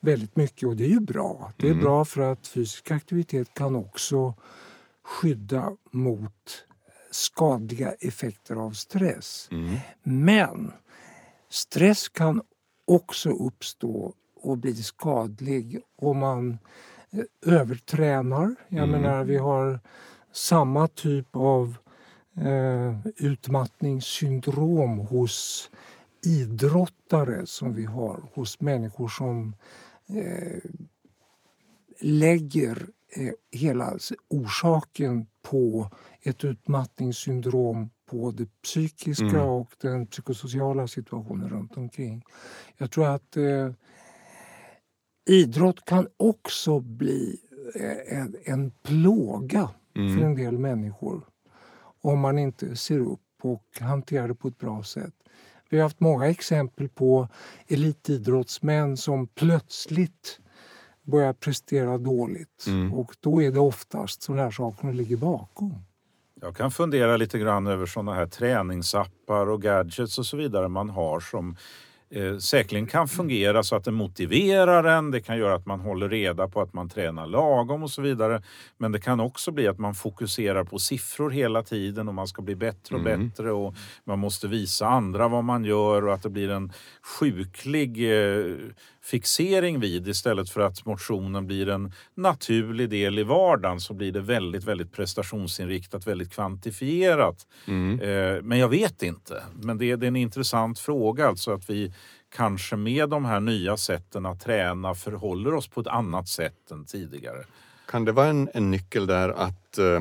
[0.00, 1.52] väldigt mycket och det är ju bra.
[1.56, 1.82] Det är Mm.
[1.84, 4.34] bra för att fysisk aktivitet kan också
[5.04, 6.66] skydda mot
[7.10, 9.48] skadliga effekter av stress.
[9.50, 9.76] Mm.
[10.02, 10.72] Men
[11.48, 12.42] stress kan
[12.84, 16.58] också uppstå och bli skadlig om man
[17.10, 18.54] eh, övertränar.
[18.68, 19.00] Jag Mm.
[19.02, 19.80] menar, vi har
[20.32, 21.76] samma typ av
[22.36, 25.70] eh, utmattningssyndrom hos
[26.24, 29.54] idrottare som vi har hos människor som
[32.00, 35.90] lägger eh, hela orsaken på
[36.22, 39.48] ett utmattningssyndrom på det psykiska Mm.
[39.48, 42.24] och den psykosociala situationen runt omkring.
[42.76, 43.70] Jag tror att eh,
[45.28, 47.40] idrott kan också bli
[47.74, 50.22] eh, en, en plåga för Mm.
[50.24, 51.26] en del människor
[52.02, 55.14] om man inte ser upp och hanterar det på ett bra sätt.
[55.70, 57.28] Vi har haft många exempel på
[57.68, 60.40] elitidrottsmän som plötsligt
[61.02, 62.64] börjar prestera dåligt.
[62.66, 62.94] Mm.
[62.94, 65.74] Och då är det oftast sådana här saker som ligger bakom.
[66.40, 70.90] Jag kan fundera lite grann över sådana här träningsappar och gadgets och så vidare man
[70.90, 71.56] har som
[72.14, 75.10] eh, säkerligen kan fungera så att det motiverar en.
[75.10, 78.42] Det kan göra att man håller reda på att man tränar lagom och så vidare.
[78.78, 82.42] Men det kan också bli att man fokuserar på siffror hela tiden och man ska
[82.42, 83.28] bli bättre och Mm.
[83.28, 86.72] bättre och man måste visa andra vad man gör och att det blir en
[87.18, 88.54] sjuklig eh,
[89.02, 94.20] fixering vid istället för att motionen blir en naturlig del i vardagen så blir det
[94.20, 97.46] väldigt, väldigt prestationsinriktat, väldigt kvantifierat.
[97.66, 98.00] Mm.
[98.00, 99.42] Eh, Men jag vet inte.
[99.54, 101.92] Men det är, det är en intressant fråga, alltså att vi
[102.34, 106.84] kanske med de här nya sätten att träna förhåller oss på ett annat sätt än
[106.84, 107.44] tidigare.
[107.88, 110.00] Kan det vara en, en nyckel där att, eh,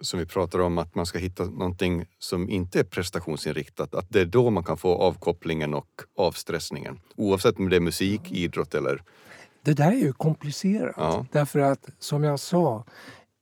[0.00, 4.20] som vi pratar om, att man ska hitta någonting som inte är prestationsinriktat, att det
[4.20, 7.00] är då man kan få avkopplingen och avstressningen?
[7.16, 9.02] Oavsett om det är musik, idrott eller...
[9.62, 10.94] Det där är ju komplicerat.
[10.96, 11.26] Ja.
[11.32, 12.84] Därför att som jag sa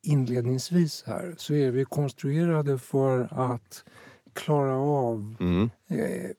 [0.02, 3.84] inledningsvis här så är vi konstruerade för att
[4.32, 5.70] klara av Mm.
[5.88, 6.30] eh,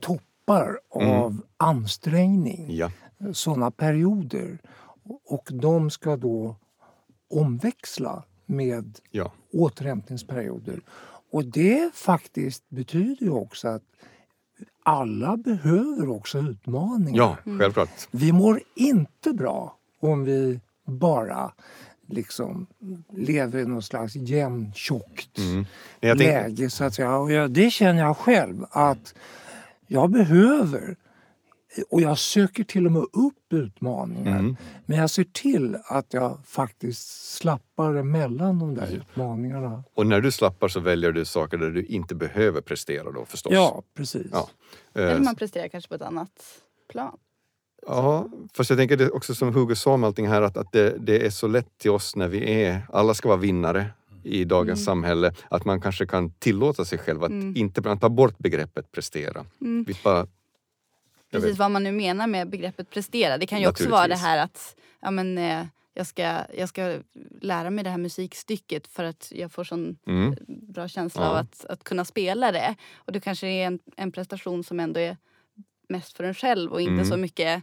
[0.00, 2.66] toppar av ansträngning.
[2.76, 2.90] Ja.
[3.32, 4.58] sådana perioder.
[5.24, 6.56] Och de ska då
[7.30, 9.32] omväxla med Ja.
[9.52, 10.80] återhämtningsperioder.
[11.30, 13.82] Och det faktiskt betyder ju också att
[14.82, 17.18] alla behöver också utmaningar.
[17.18, 17.88] ja, självklart.
[18.10, 21.52] Vi mår inte bra om vi bara
[22.06, 22.66] liksom
[23.12, 25.64] lever i någon slags jämntjockt Mm.
[26.18, 26.70] Läge.
[26.70, 27.16] Så att säga.
[27.16, 29.14] Och jag, det känner jag själv att
[29.86, 30.96] jag behöver
[31.90, 34.38] och jag söker till och med upp utmaningar.
[34.38, 34.56] Mm.
[34.86, 39.84] Men jag ser till att jag faktiskt slappar emellan de där utmaningarna.
[39.94, 43.52] och när du slappar så väljer du saker där du inte behöver prestera då förstås.
[43.52, 44.26] Ja, precis.
[44.32, 44.48] Ja.
[44.94, 46.30] Eh, Eller man presterar kanske på ett annat
[46.92, 47.16] plan.
[47.86, 50.96] Ja, fast jag tänker det också som Hugo sa med allting här att, att det,
[50.98, 53.86] det är så lätt till oss när vi är, alla ska vara vinnare
[54.22, 58.38] i dagens samhälle, att man kanske kan tillåta sig själv att inte man tar bort
[58.38, 59.44] begreppet prestera.
[59.58, 60.26] Vi bara,
[61.30, 63.38] Precis vad man nu menar med begreppet prestera.
[63.38, 66.22] Det kan ju också vara det här att ja, men, eh, jag, ska,
[66.56, 66.98] jag ska
[67.40, 71.28] lära mig det här musikstycket för att jag får sån mm, bra känsla Ja.
[71.28, 72.74] av att, att kunna spela det.
[72.94, 75.16] Och det kanske är en, en prestation som ändå är
[75.88, 77.04] mest för en själv och inte Mm.
[77.04, 77.62] så mycket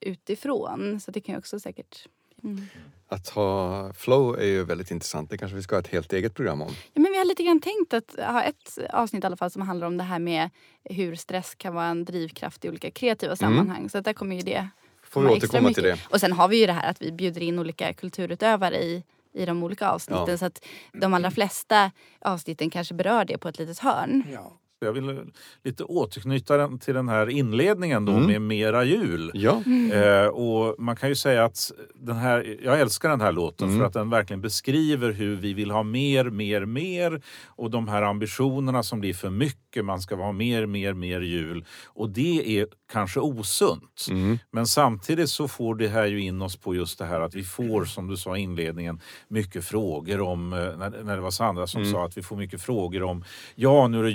[0.00, 1.00] utifrån.
[1.00, 2.06] Så det kan ju också säkert...
[2.44, 2.66] Mm.
[3.08, 5.30] att ha flow är ju väldigt intressant.
[5.30, 6.70] Det kanske vi ska ha ett helt eget program om.
[6.92, 9.62] Ja, men vi har lite grann tänkt att ha ett avsnitt i alla fall som
[9.62, 10.50] handlar om det här med
[10.84, 13.90] hur stress kan vara en drivkraft i olika kreativa sammanhang.
[13.90, 14.68] Så att där kommer ju det
[15.14, 15.28] Mm.
[15.28, 15.98] Får vi återkomma till det.
[16.10, 19.46] Och sen har vi ju det här att vi bjuder in olika kulturutövare i, i
[19.46, 20.26] de olika avsnitten.
[20.28, 20.38] Ja.
[20.38, 24.22] Så att de allra flesta avsnitten kanske berör det på ett litet hörn.
[24.32, 24.58] Ja.
[24.86, 25.20] Jag vill
[25.64, 28.26] lite återknyta den till den här inledningen då Mm.
[28.26, 29.30] med Mera jul.
[29.34, 33.68] Ja, Eh, och man kan ju säga att den här, jag älskar den här låten
[33.68, 33.80] Mm.
[33.80, 38.02] för att den verkligen beskriver hur vi vill ha mer, mer, mer och de här
[38.02, 39.84] ambitionerna som blir för mycket.
[39.84, 44.06] Man ska ha mer, mer, mer jul och det är kanske osunt.
[44.10, 47.34] mm, Men samtidigt så får det här ju in oss på just det här att
[47.34, 51.30] vi får, som du sa i inledningen, mycket frågor om, eh, när, när det var
[51.30, 51.92] Sandra som Mm.
[51.92, 54.10] sa att vi får mycket frågor om, ja nu är det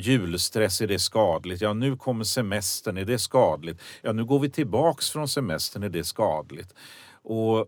[0.60, 1.62] stress, är det skadligt?
[1.62, 3.82] Ja nu kommer semestern, är det skadligt?
[4.02, 6.74] Ja nu går vi tillbaks från semestern, är det skadligt?
[7.24, 7.68] Och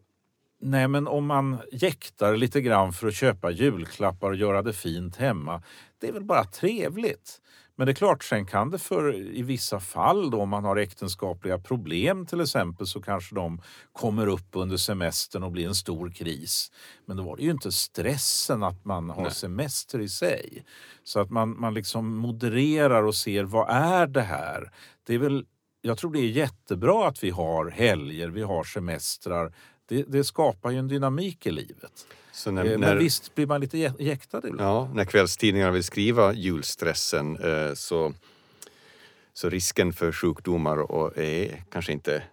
[0.63, 5.15] Nej men om man jäktar lite grann för att köpa julklappar och göra det fint
[5.15, 5.63] hemma,
[5.99, 7.41] det är väl bara trevligt.
[7.81, 10.77] Men det är klart, sen kan det för i vissa fall då om man har
[10.77, 16.09] äktenskapliga problem till exempel så kanske de kommer upp under semestern och blir en stor
[16.09, 16.71] kris.
[17.05, 19.31] Men då var det ju inte stressen att man har Nej.
[19.31, 20.65] semester i sig.
[21.03, 24.71] Så att man, man liksom modererar och ser vad är det här?
[25.07, 25.45] Det är väl,
[25.81, 29.53] jag tror det är jättebra att vi har helger, vi har semestrar.
[29.91, 32.07] Det, det skapar ju en dynamik i livet.
[32.33, 34.61] så när, Eh, när, Men visst blir man lite jä- jäktad ibland.
[34.61, 38.13] ja, när kvällstidningarna vill skriva julstressen eh, så,
[39.33, 42.23] så risken för sjukdomar och är kanske inte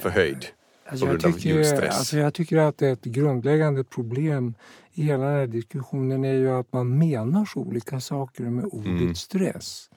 [0.00, 0.46] förhöjd.
[0.86, 4.54] Alltså På jag, tycker, alltså jag tycker att ett grundläggande problem
[4.92, 8.86] i hela den här diskussionen är ju att man menar så olika saker med ordet
[8.86, 9.14] Mm.
[9.14, 9.90] stress.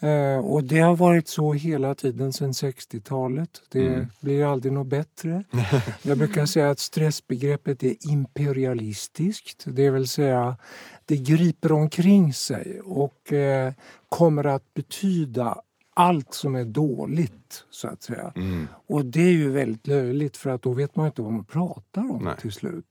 [0.00, 3.62] Eh, och det har varit så hela tiden sedan 60-talet.
[3.68, 4.06] Det Mm.
[4.20, 5.44] blir aldrig något bättre.
[6.02, 9.64] Jag brukar säga att stressbegreppet är imperialistiskt.
[9.66, 10.56] Det vill säga,
[11.04, 13.72] det griper omkring sig och eh,
[14.08, 15.60] kommer att betyda
[15.94, 18.32] allt som är dåligt, så att säga.
[18.36, 18.68] Mm.
[18.86, 22.00] Och det är ju väldigt löjligt för att då vet man inte vad man pratar
[22.10, 22.34] om Nej.
[22.40, 22.86] till slut.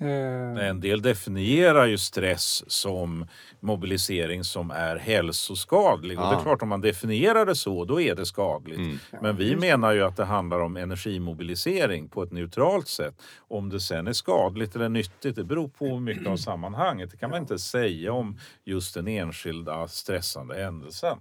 [0.00, 3.26] Eh, En del definierar ju stress som
[3.60, 6.20] mobilisering som är hälsoskadlig.
[6.20, 8.78] Och det är klart, om man definierar det så, då är det skadligt.
[8.78, 8.98] Mm.
[9.22, 13.22] Men vi menar ju att det handlar om energimobilisering på ett neutralt sätt.
[13.38, 17.10] Om det sen är skadligt eller nyttigt, det beror på mycket av sammanhanget.
[17.10, 21.18] Det kan man inte säga om just den enskilda stressande händelsen.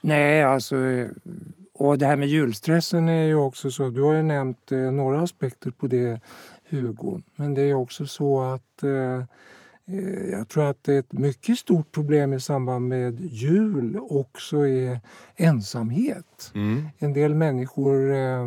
[0.00, 0.76] Nej, alltså...
[1.78, 3.90] Och det här med julstressen är ju också så...
[3.90, 6.20] Du har ju nämnt eh, några aspekter på det,
[6.70, 7.22] Hugo.
[7.36, 8.82] Men det är också så att...
[8.82, 9.24] Eh,
[9.86, 15.00] eh, jag tror att ett mycket stort problem i samband med jul också är
[15.36, 16.52] ensamhet.
[16.54, 16.88] Mm.
[16.98, 18.46] En del människor eh,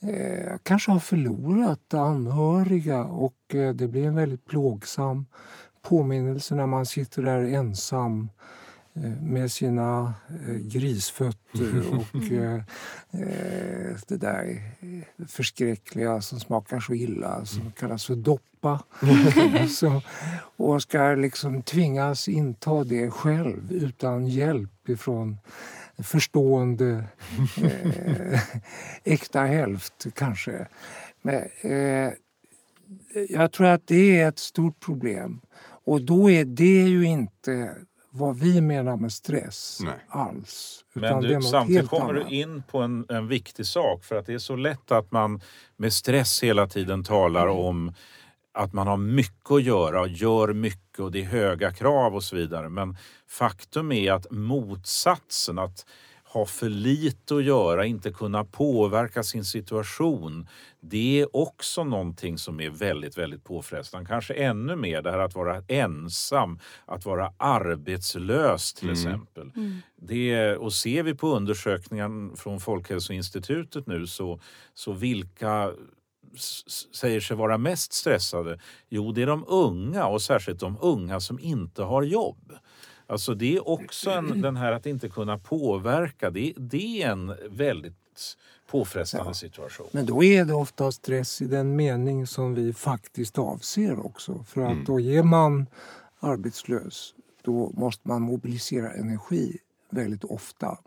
[0.00, 5.26] eh, kanske har förlorat anhöriga och eh, det blir en väldigt plågsam
[5.82, 8.28] påminnelse när man sitter där ensam
[9.20, 10.14] med sina
[10.48, 12.54] eh, grisfötter och eh,
[13.10, 18.82] eh, det där eh, förskräckliga som smakar så illa som kallas för doppa.
[19.68, 20.02] så,
[20.56, 25.38] och ska liksom tvingas inta det själv utan hjälp ifrån
[25.98, 27.04] förstående
[27.56, 28.40] eh,
[29.04, 30.66] äkta hälft kanske.
[31.22, 32.12] Men, eh,
[33.28, 35.40] jag tror att det är ett stort problem.
[35.84, 37.74] Och då är det ju inte
[38.14, 39.94] vad vi menar med stress Nej.
[40.08, 40.84] alls.
[40.92, 42.28] Men Utan det är du, samtidigt kommer annat.
[42.28, 45.40] du in på en, en viktig sak för att det är så lätt att man
[45.76, 47.56] med stress hela tiden talar Mm.
[47.58, 47.94] om
[48.54, 52.24] att man har mycket att göra och gör mycket och det är höga krav och
[52.24, 52.68] så vidare.
[52.68, 52.96] Men
[53.28, 55.86] faktum är att motsatsen, att
[56.32, 60.48] ha för lite att göra, inte kunna påverka sin situation.
[60.84, 64.08] Det är också någonting som är väldigt, väldigt påfrestande.
[64.08, 68.92] Kanske ännu mer det här att vara ensam, att vara arbetslös till Mm.
[68.98, 69.50] exempel.
[69.96, 74.40] Det, och ser vi på undersökningen från Folkhälsoinstitutet nu så,
[74.74, 75.72] så vilka
[76.94, 78.58] säger sig vara mest stressade?
[78.88, 82.52] Jo, det är de unga och särskilt de unga som inte har jobb.
[83.12, 86.30] Alltså det är också en, den här att inte kunna påverka.
[86.30, 88.36] Det, det är en väldigt
[88.70, 89.86] påfrestande situation.
[89.92, 94.44] Men då är det ofta stress i den mening som vi faktiskt avser också.
[94.48, 95.66] För att då är man
[96.20, 99.58] arbetslös, då måste man mobilisera energi
[99.90, 100.78] väldigt ofta.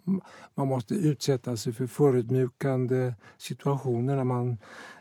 [0.55, 4.57] Man måste utsätta sig för förödmjukande situationer när man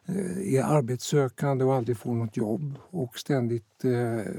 [0.06, 4.32] eh, är arbetssökande och aldrig får något jobb och ständigt eh,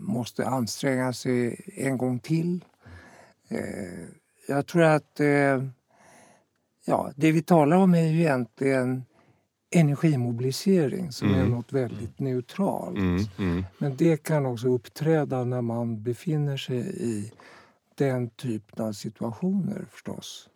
[0.00, 2.64] måste anstränga sig en gång till.
[3.48, 4.08] Eh,
[4.48, 5.64] jag tror att eh,
[6.84, 9.04] ja, det vi talar om är ju egentligen
[9.70, 11.50] energimobilisering som är Mm.
[11.50, 12.98] något väldigt neutralt.
[12.98, 13.64] Mm, mm.
[13.78, 17.32] Men det kan också uppträda när man befinner sig i
[17.94, 20.48] den typen av situationer förstås.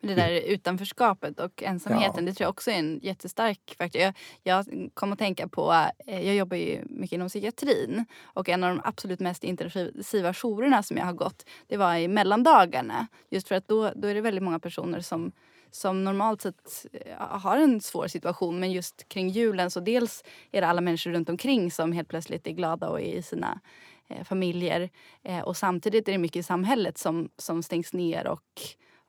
[0.00, 2.30] Men Det där utanförskapet och ensamheten, Ja.
[2.30, 4.00] det tror jag också är en jättestark faktor.
[4.02, 5.72] Jag, jag kom att tänka på,
[6.06, 10.82] eh, jag jobbar ju mycket inom psykiatrin och en av de absolut mest intensiva jourerna
[10.82, 13.06] som jag har gått, det var i mellandagarna.
[13.30, 15.32] Just för att då, då är det väldigt många personer som
[15.72, 20.60] som normalt sett eh, har en svår situation men just kring julen så dels är
[20.60, 23.60] det alla människor runt omkring som helt plötsligt är glada och är i sina
[24.08, 24.90] eh, familjer
[25.22, 28.60] eh, och samtidigt är det mycket i samhället som, som stängs ner och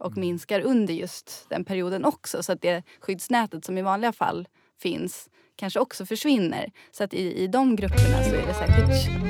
[0.01, 2.43] och minskar under just den perioden också.
[2.43, 4.47] Så att det skyddsnätet som i vanliga fall
[4.79, 6.71] finns kanske också försvinner.
[6.91, 9.21] Så att i, i de grupperna så är det säkert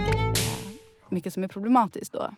[1.09, 2.29] mycket som är problematiskt då.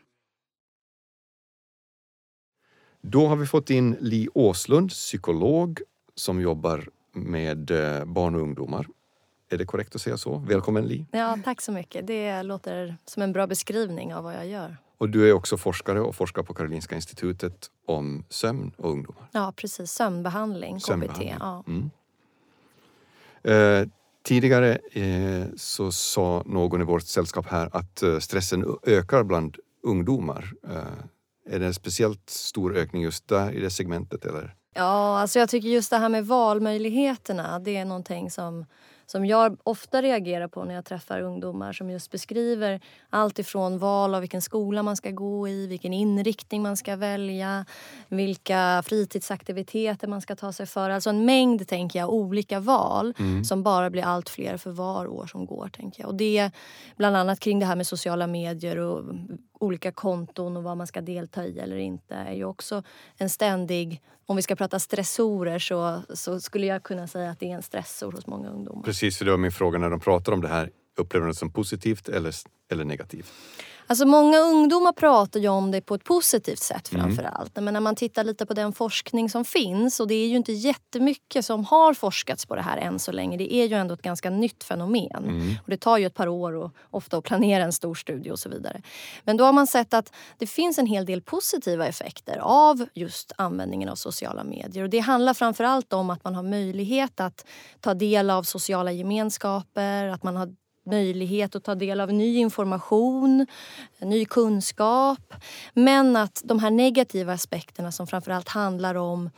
[3.01, 5.81] Då har vi fått in Li Åslund, psykolog
[6.15, 8.87] som jobbar med eh, barn och ungdomar.
[9.49, 10.37] Är det korrekt att säga så?
[10.37, 11.05] Välkommen Li.
[11.11, 12.07] Ja, tack så mycket.
[12.07, 14.77] Det låter som en bra beskrivning av vad jag gör.
[14.97, 19.29] Och du är också forskare och forskar på Karolinska institutet om sömn och ungdomar.
[19.31, 19.91] Ja, precis.
[19.91, 21.29] Sömnbehandling, Sömnbehandling.
[21.29, 21.39] KBT.
[21.39, 21.63] Ja.
[21.67, 21.89] Mm.
[23.43, 23.89] Eh,
[24.23, 30.53] tidigare eh, så sa någon i vårt sällskap här att eh, stressen ökar bland ungdomar.
[30.69, 34.25] Eh, är det en speciellt stor ökning just där i det segmentet?
[34.25, 34.55] Eller?
[34.73, 38.65] Ja, alltså jag tycker just det här med valmöjligheterna, det är någonting som,
[39.05, 44.15] som jag ofta reagerar på när jag träffar ungdomar som just beskriver allt ifrån val
[44.15, 47.65] av vilken skola man ska gå i, vilken inriktning man ska välja,
[48.07, 50.89] vilka fritidsaktiviteter man ska ta sig för.
[50.89, 53.13] Alltså en mängd, tänker jag, olika val
[53.45, 55.67] som bara blir allt fler för var år som går.
[55.67, 56.09] Tänker jag.
[56.09, 56.51] Och det
[56.95, 59.03] bland annat kring det här med sociala medier och
[59.63, 62.83] olika konton och vad man ska delta i eller inte är ju också
[63.17, 64.01] en ständig...
[64.25, 67.61] Om vi ska prata stressorer så, så skulle jag kunna säga att det är en
[67.61, 68.83] stressor hos många ungdomar.
[68.83, 70.69] Precis, för det var min fråga när de pratar om det här.
[70.97, 72.35] Upplever de det som positivt eller,
[72.71, 73.31] eller negativt?
[73.87, 77.55] Alltså många ungdomar pratar ju om det på ett positivt sätt framför allt.
[77.55, 80.51] Men när man tittar lite på den forskning som finns och det är ju inte
[80.51, 83.37] jättemycket som har forskats på det här än så länge.
[83.37, 85.57] Det är ju ändå ett ganska nytt fenomen.
[85.63, 88.39] Och det tar ju ett par år och ofta att planera en stor studie och
[88.39, 88.81] så vidare.
[89.23, 93.31] Men då har man sett att det finns en hel del positiva effekter av just
[93.37, 94.83] användningen av sociala medier.
[94.83, 97.45] Och det handlar framför allt om att man har möjlighet att
[97.79, 103.47] ta del av sociala gemenskaper, att man har möjlighet att ta del av ny information,
[103.99, 105.33] ny kunskap.
[105.73, 109.29] Men att de här negativa aspekterna som framförallt handlar om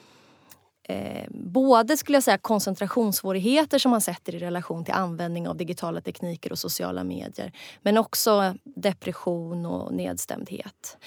[0.84, 6.02] eh, både skulle jag säga koncentrationssvårigheter som man sätter i relation till användning av digitala
[6.02, 7.52] tekniker och sociala medier.
[7.82, 10.98] Men också depression och nedstämdhet.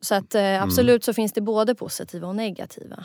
[0.00, 3.04] Så att eh, absolut så finns det både positiva och negativa.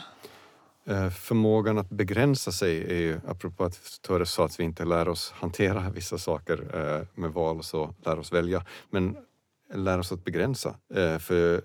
[0.84, 5.08] Eh, förmågan att begränsa sig är ju, apropå att Töre sa att vi inte lär
[5.08, 9.16] oss hantera vissa saker eh, med val och så, lär oss välja, men
[9.74, 10.76] lär oss att begränsa.
[10.94, 11.62] Eh, för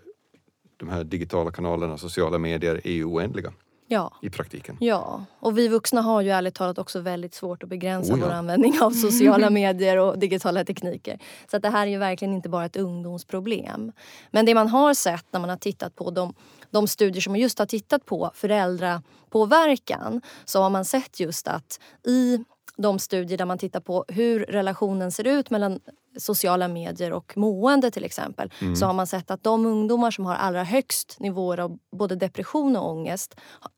[0.77, 3.53] de här digitala kanalerna, sociala medier är ju oändliga
[3.87, 4.13] Ja.
[4.21, 4.77] i praktiken.
[4.79, 8.25] Ja, och vi vuxna har ju ärligt talat också väldigt svårt att begränsa Oh ja.
[8.25, 11.19] vår användning av sociala medier och digitala tekniker.
[11.51, 13.91] Så att det här är ju verkligen inte bara ett ungdomsproblem.
[14.31, 16.33] Men det man har sett när man har tittat på de,
[16.71, 22.43] de studier som just har tittat på föräldrapåverkan så har man sett just att i
[22.77, 25.79] de studier där man tittar på hur relationen ser ut mellan
[26.17, 30.35] sociala medier och mående till exempel så har man sett att de ungdomar som har
[30.35, 33.35] allra högst nivåer av både depression och ångest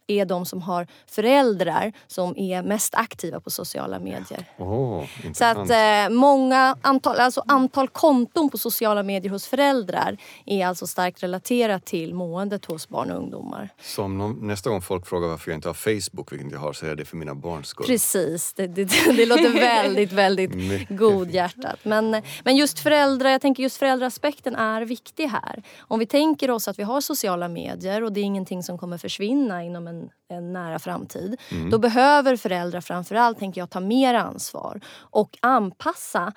[0.10, 4.45] är de som har föräldrar som är mest aktiva på sociala medier.
[4.57, 5.03] Åh,
[5.34, 10.88] Så att eh, många antal, alltså antal konton på sociala medier hos föräldrar är alltså
[10.88, 13.70] starkt relaterat till måendet hos barn och ungdomar.
[13.82, 16.86] Så någon, nästa gång folk frågar varför jag inte har Facebook, vilket jag har, så
[16.86, 17.86] är det för mina barns skull.
[17.86, 18.84] Precis, det, det,
[19.18, 21.80] det låter väldigt, väldigt godhjärtat.
[21.84, 25.64] Men, men just föräldrar, jag tänker just föräldraaspekten är viktig här.
[25.80, 28.97] Om vi tänker oss att vi har sociala medier och det är ingenting som kommer
[28.97, 29.99] försvinna inom en,
[30.30, 31.39] en nära framtid.
[31.52, 31.70] Mm.
[31.70, 36.34] Då behöver föräldrar framförallt, tänker jag, ta mer ansvar och anpassa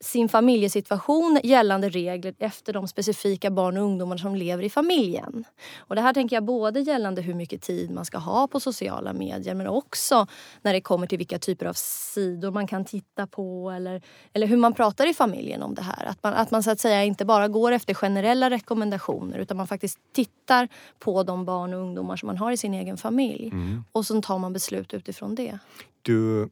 [0.00, 5.44] sin familjesituation gällande regler efter de specifika barn och ungdomar som lever i familjen.
[5.78, 9.12] Och det här tänker jag både gällande hur mycket tid man ska ha på sociala
[9.12, 10.26] medier men också
[10.62, 14.56] när det kommer till vilka typer av sidor man kan titta på eller, eller hur
[14.56, 16.06] man pratar i familjen om det här.
[16.06, 19.66] Att man, att man så att säga inte bara går efter generella rekommendationer utan man
[19.66, 20.68] faktiskt tittar
[20.98, 23.52] på de barn och ungdomar som man har i sin egen familj.
[23.92, 25.58] Och så tar man beslut utifrån det.
[26.02, 26.42] Du,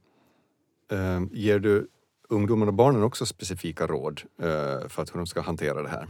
[0.91, 1.89] eh, ger du
[2.29, 6.09] ungdomarna och barnen också specifika råd eh, för att hur de ska hantera det här?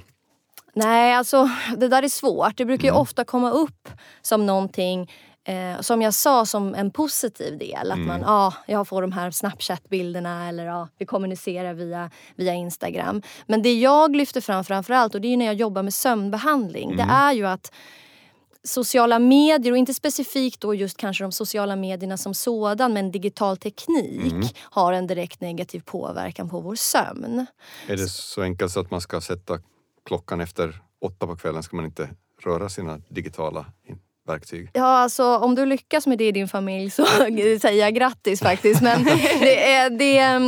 [0.74, 2.56] Nej, alltså det där är svårt.
[2.56, 3.88] Det brukar ju ofta komma upp
[4.22, 5.10] som någonting
[5.48, 7.92] Eh, som jag sa som en positiv del.
[7.92, 13.22] Att man, ja, jag får de här Snapchat-bilderna eller ja, vi kommunicerar via, via Instagram.
[13.46, 16.96] Men det jag lyfter fram framförallt och det är när jag jobbar med sömnbehandling.
[16.96, 17.72] Det är ju att
[18.66, 23.56] sociala medier och inte specifikt då just kanske de sociala medierna som sådan men digital
[23.56, 27.46] teknik har en direkt negativ påverkan på vår sömn.
[27.86, 29.58] Är det så enkelt så att man ska sätta
[30.04, 32.08] klockan efter åtta på kvällen ska man inte
[32.44, 33.66] röra sina digitala
[34.26, 34.70] verktyg?
[34.72, 37.06] Ja, alltså om du lyckas med det i din familj så
[37.60, 38.82] säger jag grattis faktiskt.
[38.82, 39.04] Men
[39.40, 40.40] det är, det, är,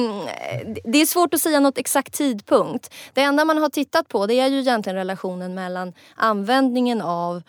[0.92, 2.94] det är svårt att säga något exakt tidpunkt.
[3.12, 7.42] Det enda man har tittat på det är ju egentligen relationen mellan användningen av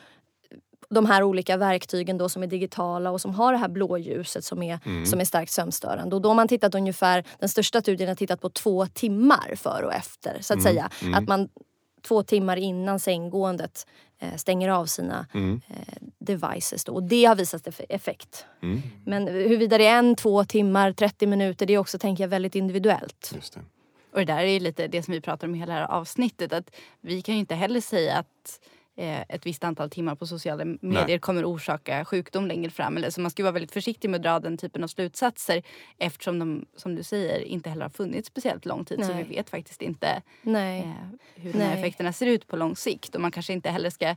[0.89, 4.63] de här olika verktygen då som är digitala och som har det här blåljuset som
[4.63, 6.15] är, som är starkt sömnstörande.
[6.15, 9.85] Och då har man tittat ungefär, den största studien har tittat på två timmar före
[9.85, 10.37] och efter.
[10.41, 10.89] Så att säga.
[11.13, 11.49] Att man
[12.01, 13.87] två timmar innan sänggåendet
[14.19, 15.27] eh, stänger av sina
[15.67, 16.83] eh, devices.
[16.85, 16.93] Då.
[16.93, 18.45] Och det har visat eff- effekt.
[19.05, 22.55] Men huruvida det är en, två timmar, 30 minuter, det är också tänker jag väldigt
[22.55, 23.31] individuellt.
[23.35, 23.59] Just det.
[24.11, 26.53] Och det där är lite det som vi pratar om i hela det här avsnittet.
[26.53, 28.59] Att vi kan ju inte heller säga att
[28.99, 31.19] ett visst antal timmar på sociala medier Nej.
[31.19, 32.97] kommer orsaka sjukdom längre fram.
[32.97, 35.63] Eller, så man ska vara väldigt försiktig med att dra den typen av slutsatser
[35.97, 39.05] eftersom de, som du säger, inte heller har funnits speciellt lång tid.
[39.05, 39.23] Så Nej.
[39.23, 40.79] vi vet faktiskt inte Nej.
[40.79, 43.15] eh, hur de här effekterna ser ut på lång sikt.
[43.15, 44.15] Och man kanske inte heller ska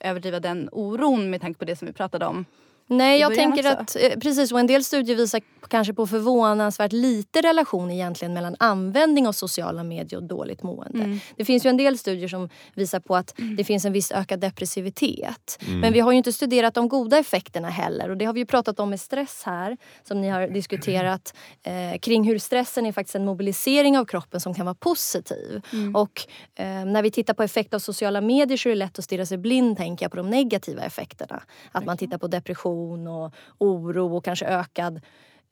[0.00, 2.44] överdriva den oron med tanke på det som vi pratade om.
[2.92, 3.98] Nej, jag tänker också.
[3.98, 8.56] att eh, precis och en del studier visar kanske på förvånansvärt lite relation egentligen mellan
[8.58, 11.18] användning av sociala medier och dåligt mående.
[11.36, 14.40] Det finns ju en del studier som visar på att det finns en viss ökad
[14.40, 15.58] depressivitet.
[15.80, 18.46] Men vi har ju inte studerat de goda effekterna heller och det har vi ju
[18.46, 19.76] pratat om med stress här
[20.08, 24.54] som ni har diskuterat eh, kring hur stressen är faktiskt en mobilisering av kroppen som
[24.54, 25.62] kan vara positiv.
[25.94, 29.04] Och eh, när vi tittar på effekt av sociala medier så är det lätt att
[29.04, 31.42] stirra sig blind tänker jag på de negativa effekterna.
[31.72, 35.00] Att man tittar på depression och oro och kanske ökad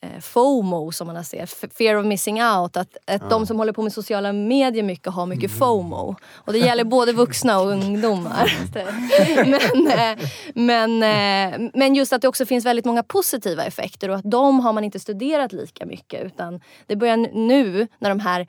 [0.03, 2.76] eh, FOMO som man F- fear of missing out.
[2.76, 6.16] Att, att de som håller på med sociala medier mycket har mycket FOMO.
[6.35, 8.53] Och det gäller både vuxna och ungdomar.
[9.45, 10.24] men, eh,
[10.55, 14.61] men, eh, men just att det också finns väldigt många positiva effekter och att de
[14.61, 16.24] har man inte studerat lika mycket.
[16.26, 18.47] Utan det börjar nu när de här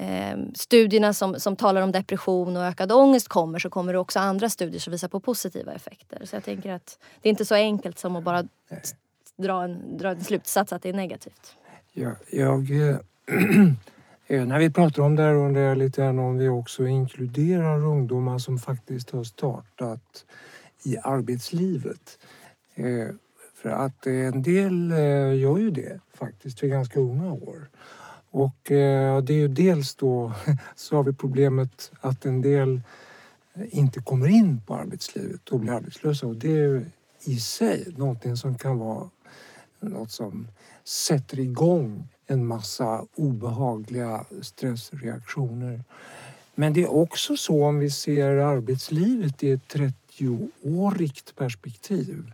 [0.00, 4.18] eh, studierna som, som talar om depression och ökad ångest kommer så kommer det också
[4.18, 6.24] andra studier som visar på positiva effekter.
[6.24, 8.44] Så jag tänker att det är inte så enkelt som att bara
[9.36, 11.56] dra en, dra en slutsats att det är negativt.
[11.92, 12.96] Jag, jag, eh,
[14.26, 17.84] eh, när vi pratar om det här undrar jag lite grann om vi också inkluderar
[17.84, 20.24] ungdomar som faktiskt har startat
[20.84, 22.18] i arbetslivet.
[22.74, 23.08] Eh,
[23.54, 27.68] För att en del eh, gör ju det faktiskt vid ganska unga år.
[28.30, 30.32] Och eh, det är ju dels då
[30.76, 32.80] så har vi problemet att en del
[33.54, 36.84] eh, inte kommer in på arbetslivet och blir arbetslösa och det är ju
[37.24, 39.10] i sig någonting som kan vara
[39.80, 40.48] något som
[40.84, 45.84] sätter igång en massa obehagliga stressreaktioner.
[46.54, 52.32] Men det är också så om vi ser arbetslivet i ett 30-årigt perspektiv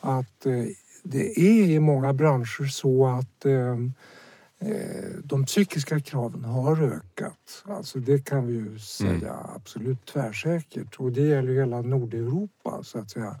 [0.00, 0.64] att eh,
[1.02, 3.76] det är i många branscher så att eh,
[5.22, 7.64] de psykiska kraven har ökat.
[7.64, 13.10] Alltså det kan vi ju säga absolut tvärsäkert och det gäller hela Nordeuropa så att
[13.10, 13.36] säga.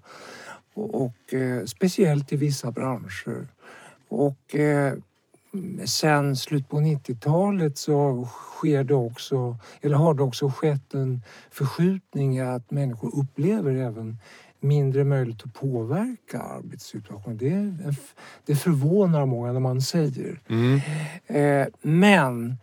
[0.74, 3.48] Och, och eh, speciellt i vissa branscher.
[4.08, 4.94] Och eh,
[5.84, 12.36] sen slut på 90-talet så sker det också, eller har det också skett en förskjutning
[12.36, 14.18] i att människor upplever även
[14.64, 17.38] mindre möjlighet att påverka arbetssituationen.
[17.38, 17.94] Det,
[18.46, 20.40] det förvånar många när man säger.
[20.48, 20.80] Mm.
[21.26, 22.56] Eh, men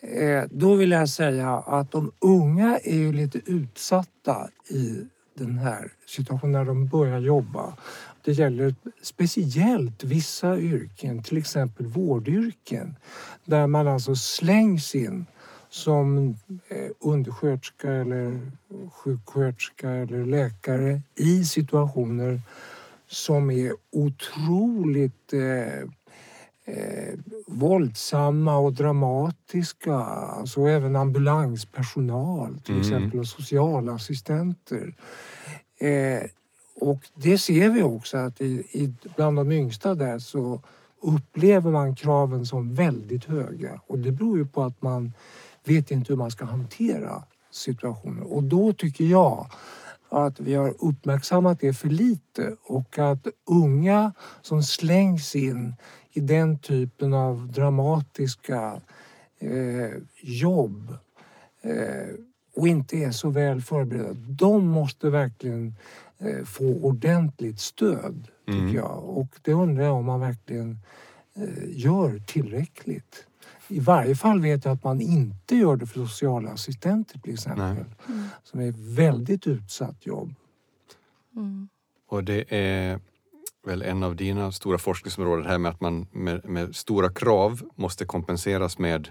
[0.00, 5.06] eh, då vill jag säga att de unga är ju lite utsatta i
[5.38, 7.76] den här situationen när de börjar jobba.
[8.24, 12.96] Det gäller speciellt vissa yrken, till exempel vårdyrken
[13.44, 15.26] där man alltså slängs in
[15.74, 16.36] som
[16.68, 18.40] eh, undersköterska eller
[18.92, 22.40] sjuksköterska eller läkare i situationer
[23.06, 25.78] som är otroligt eh,
[26.64, 27.14] eh,
[27.46, 29.94] våldsamma och dramatiska.
[29.94, 32.86] Alltså även ambulanspersonal till Mm.
[32.86, 34.94] exempel och socialassistenter.
[35.78, 36.22] Eh,
[36.80, 40.62] och det ser vi också att i, i, bland de yngsta där så
[41.00, 43.80] upplever man kraven som väldigt höga.
[43.86, 45.12] Och det beror ju på att man
[45.64, 48.22] vet inte hur man ska hantera situationen.
[48.22, 49.46] Och då tycker jag
[50.08, 54.12] att vi har uppmärksammat det för lite och att unga
[54.42, 55.74] som slängs in
[56.12, 58.80] i den typen av dramatiska
[59.38, 59.90] eh,
[60.22, 60.96] jobb
[61.62, 62.14] eh,
[62.56, 64.14] och inte är så väl förberedda.
[64.14, 65.74] De måste verkligen
[66.18, 68.74] eh, få ordentligt stöd, tycker Mm.
[68.74, 69.04] jag.
[69.04, 70.78] Och det undrar jag om man verkligen
[71.36, 73.26] eh, gör tillräckligt.
[73.68, 77.74] I varje fall vet jag att man inte gör det för sociala assistenter till exempel.
[78.06, 78.16] Nej.
[78.42, 80.34] Som är ett väldigt utsatt jobb.
[81.36, 81.68] Mm.
[82.08, 83.00] Och det är
[83.66, 88.04] väl en av dina stora forskningsområden här med att man med, med stora krav måste
[88.04, 89.08] kompenseras med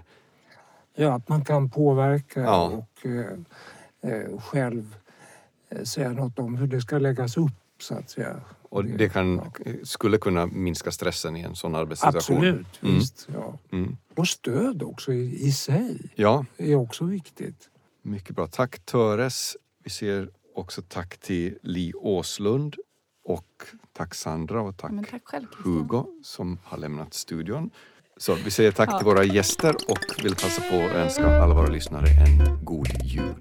[0.96, 2.64] Ja, att man kan påverka Ja.
[2.64, 3.38] och eh,
[4.12, 4.96] eh, själv
[5.68, 7.52] eh, säga något om hur det ska läggas upp
[7.84, 8.40] så att säga.
[8.62, 9.40] och det kan,
[9.82, 12.36] skulle kunna minska stressen i en sån arbetssituation.
[12.36, 12.94] Absolut, Mm.
[12.94, 13.28] visst.
[13.34, 13.58] Ja.
[13.72, 13.96] Mm.
[14.16, 17.68] Och stöd också i, i sig Ja, är också viktigt.
[18.02, 18.46] mycket bra.
[18.46, 19.56] Tack Töres.
[19.84, 22.76] Vi säger också tack till Li Åslund
[23.24, 23.46] och
[23.92, 25.46] tack Sandra och tack, Men tack själv.
[25.64, 27.70] Hugo som har lämnat studion.
[28.16, 28.98] Så vi säger tack Ja.
[28.98, 33.34] till våra gäster och vill passa på att önska alla våra lyssnare en god jul.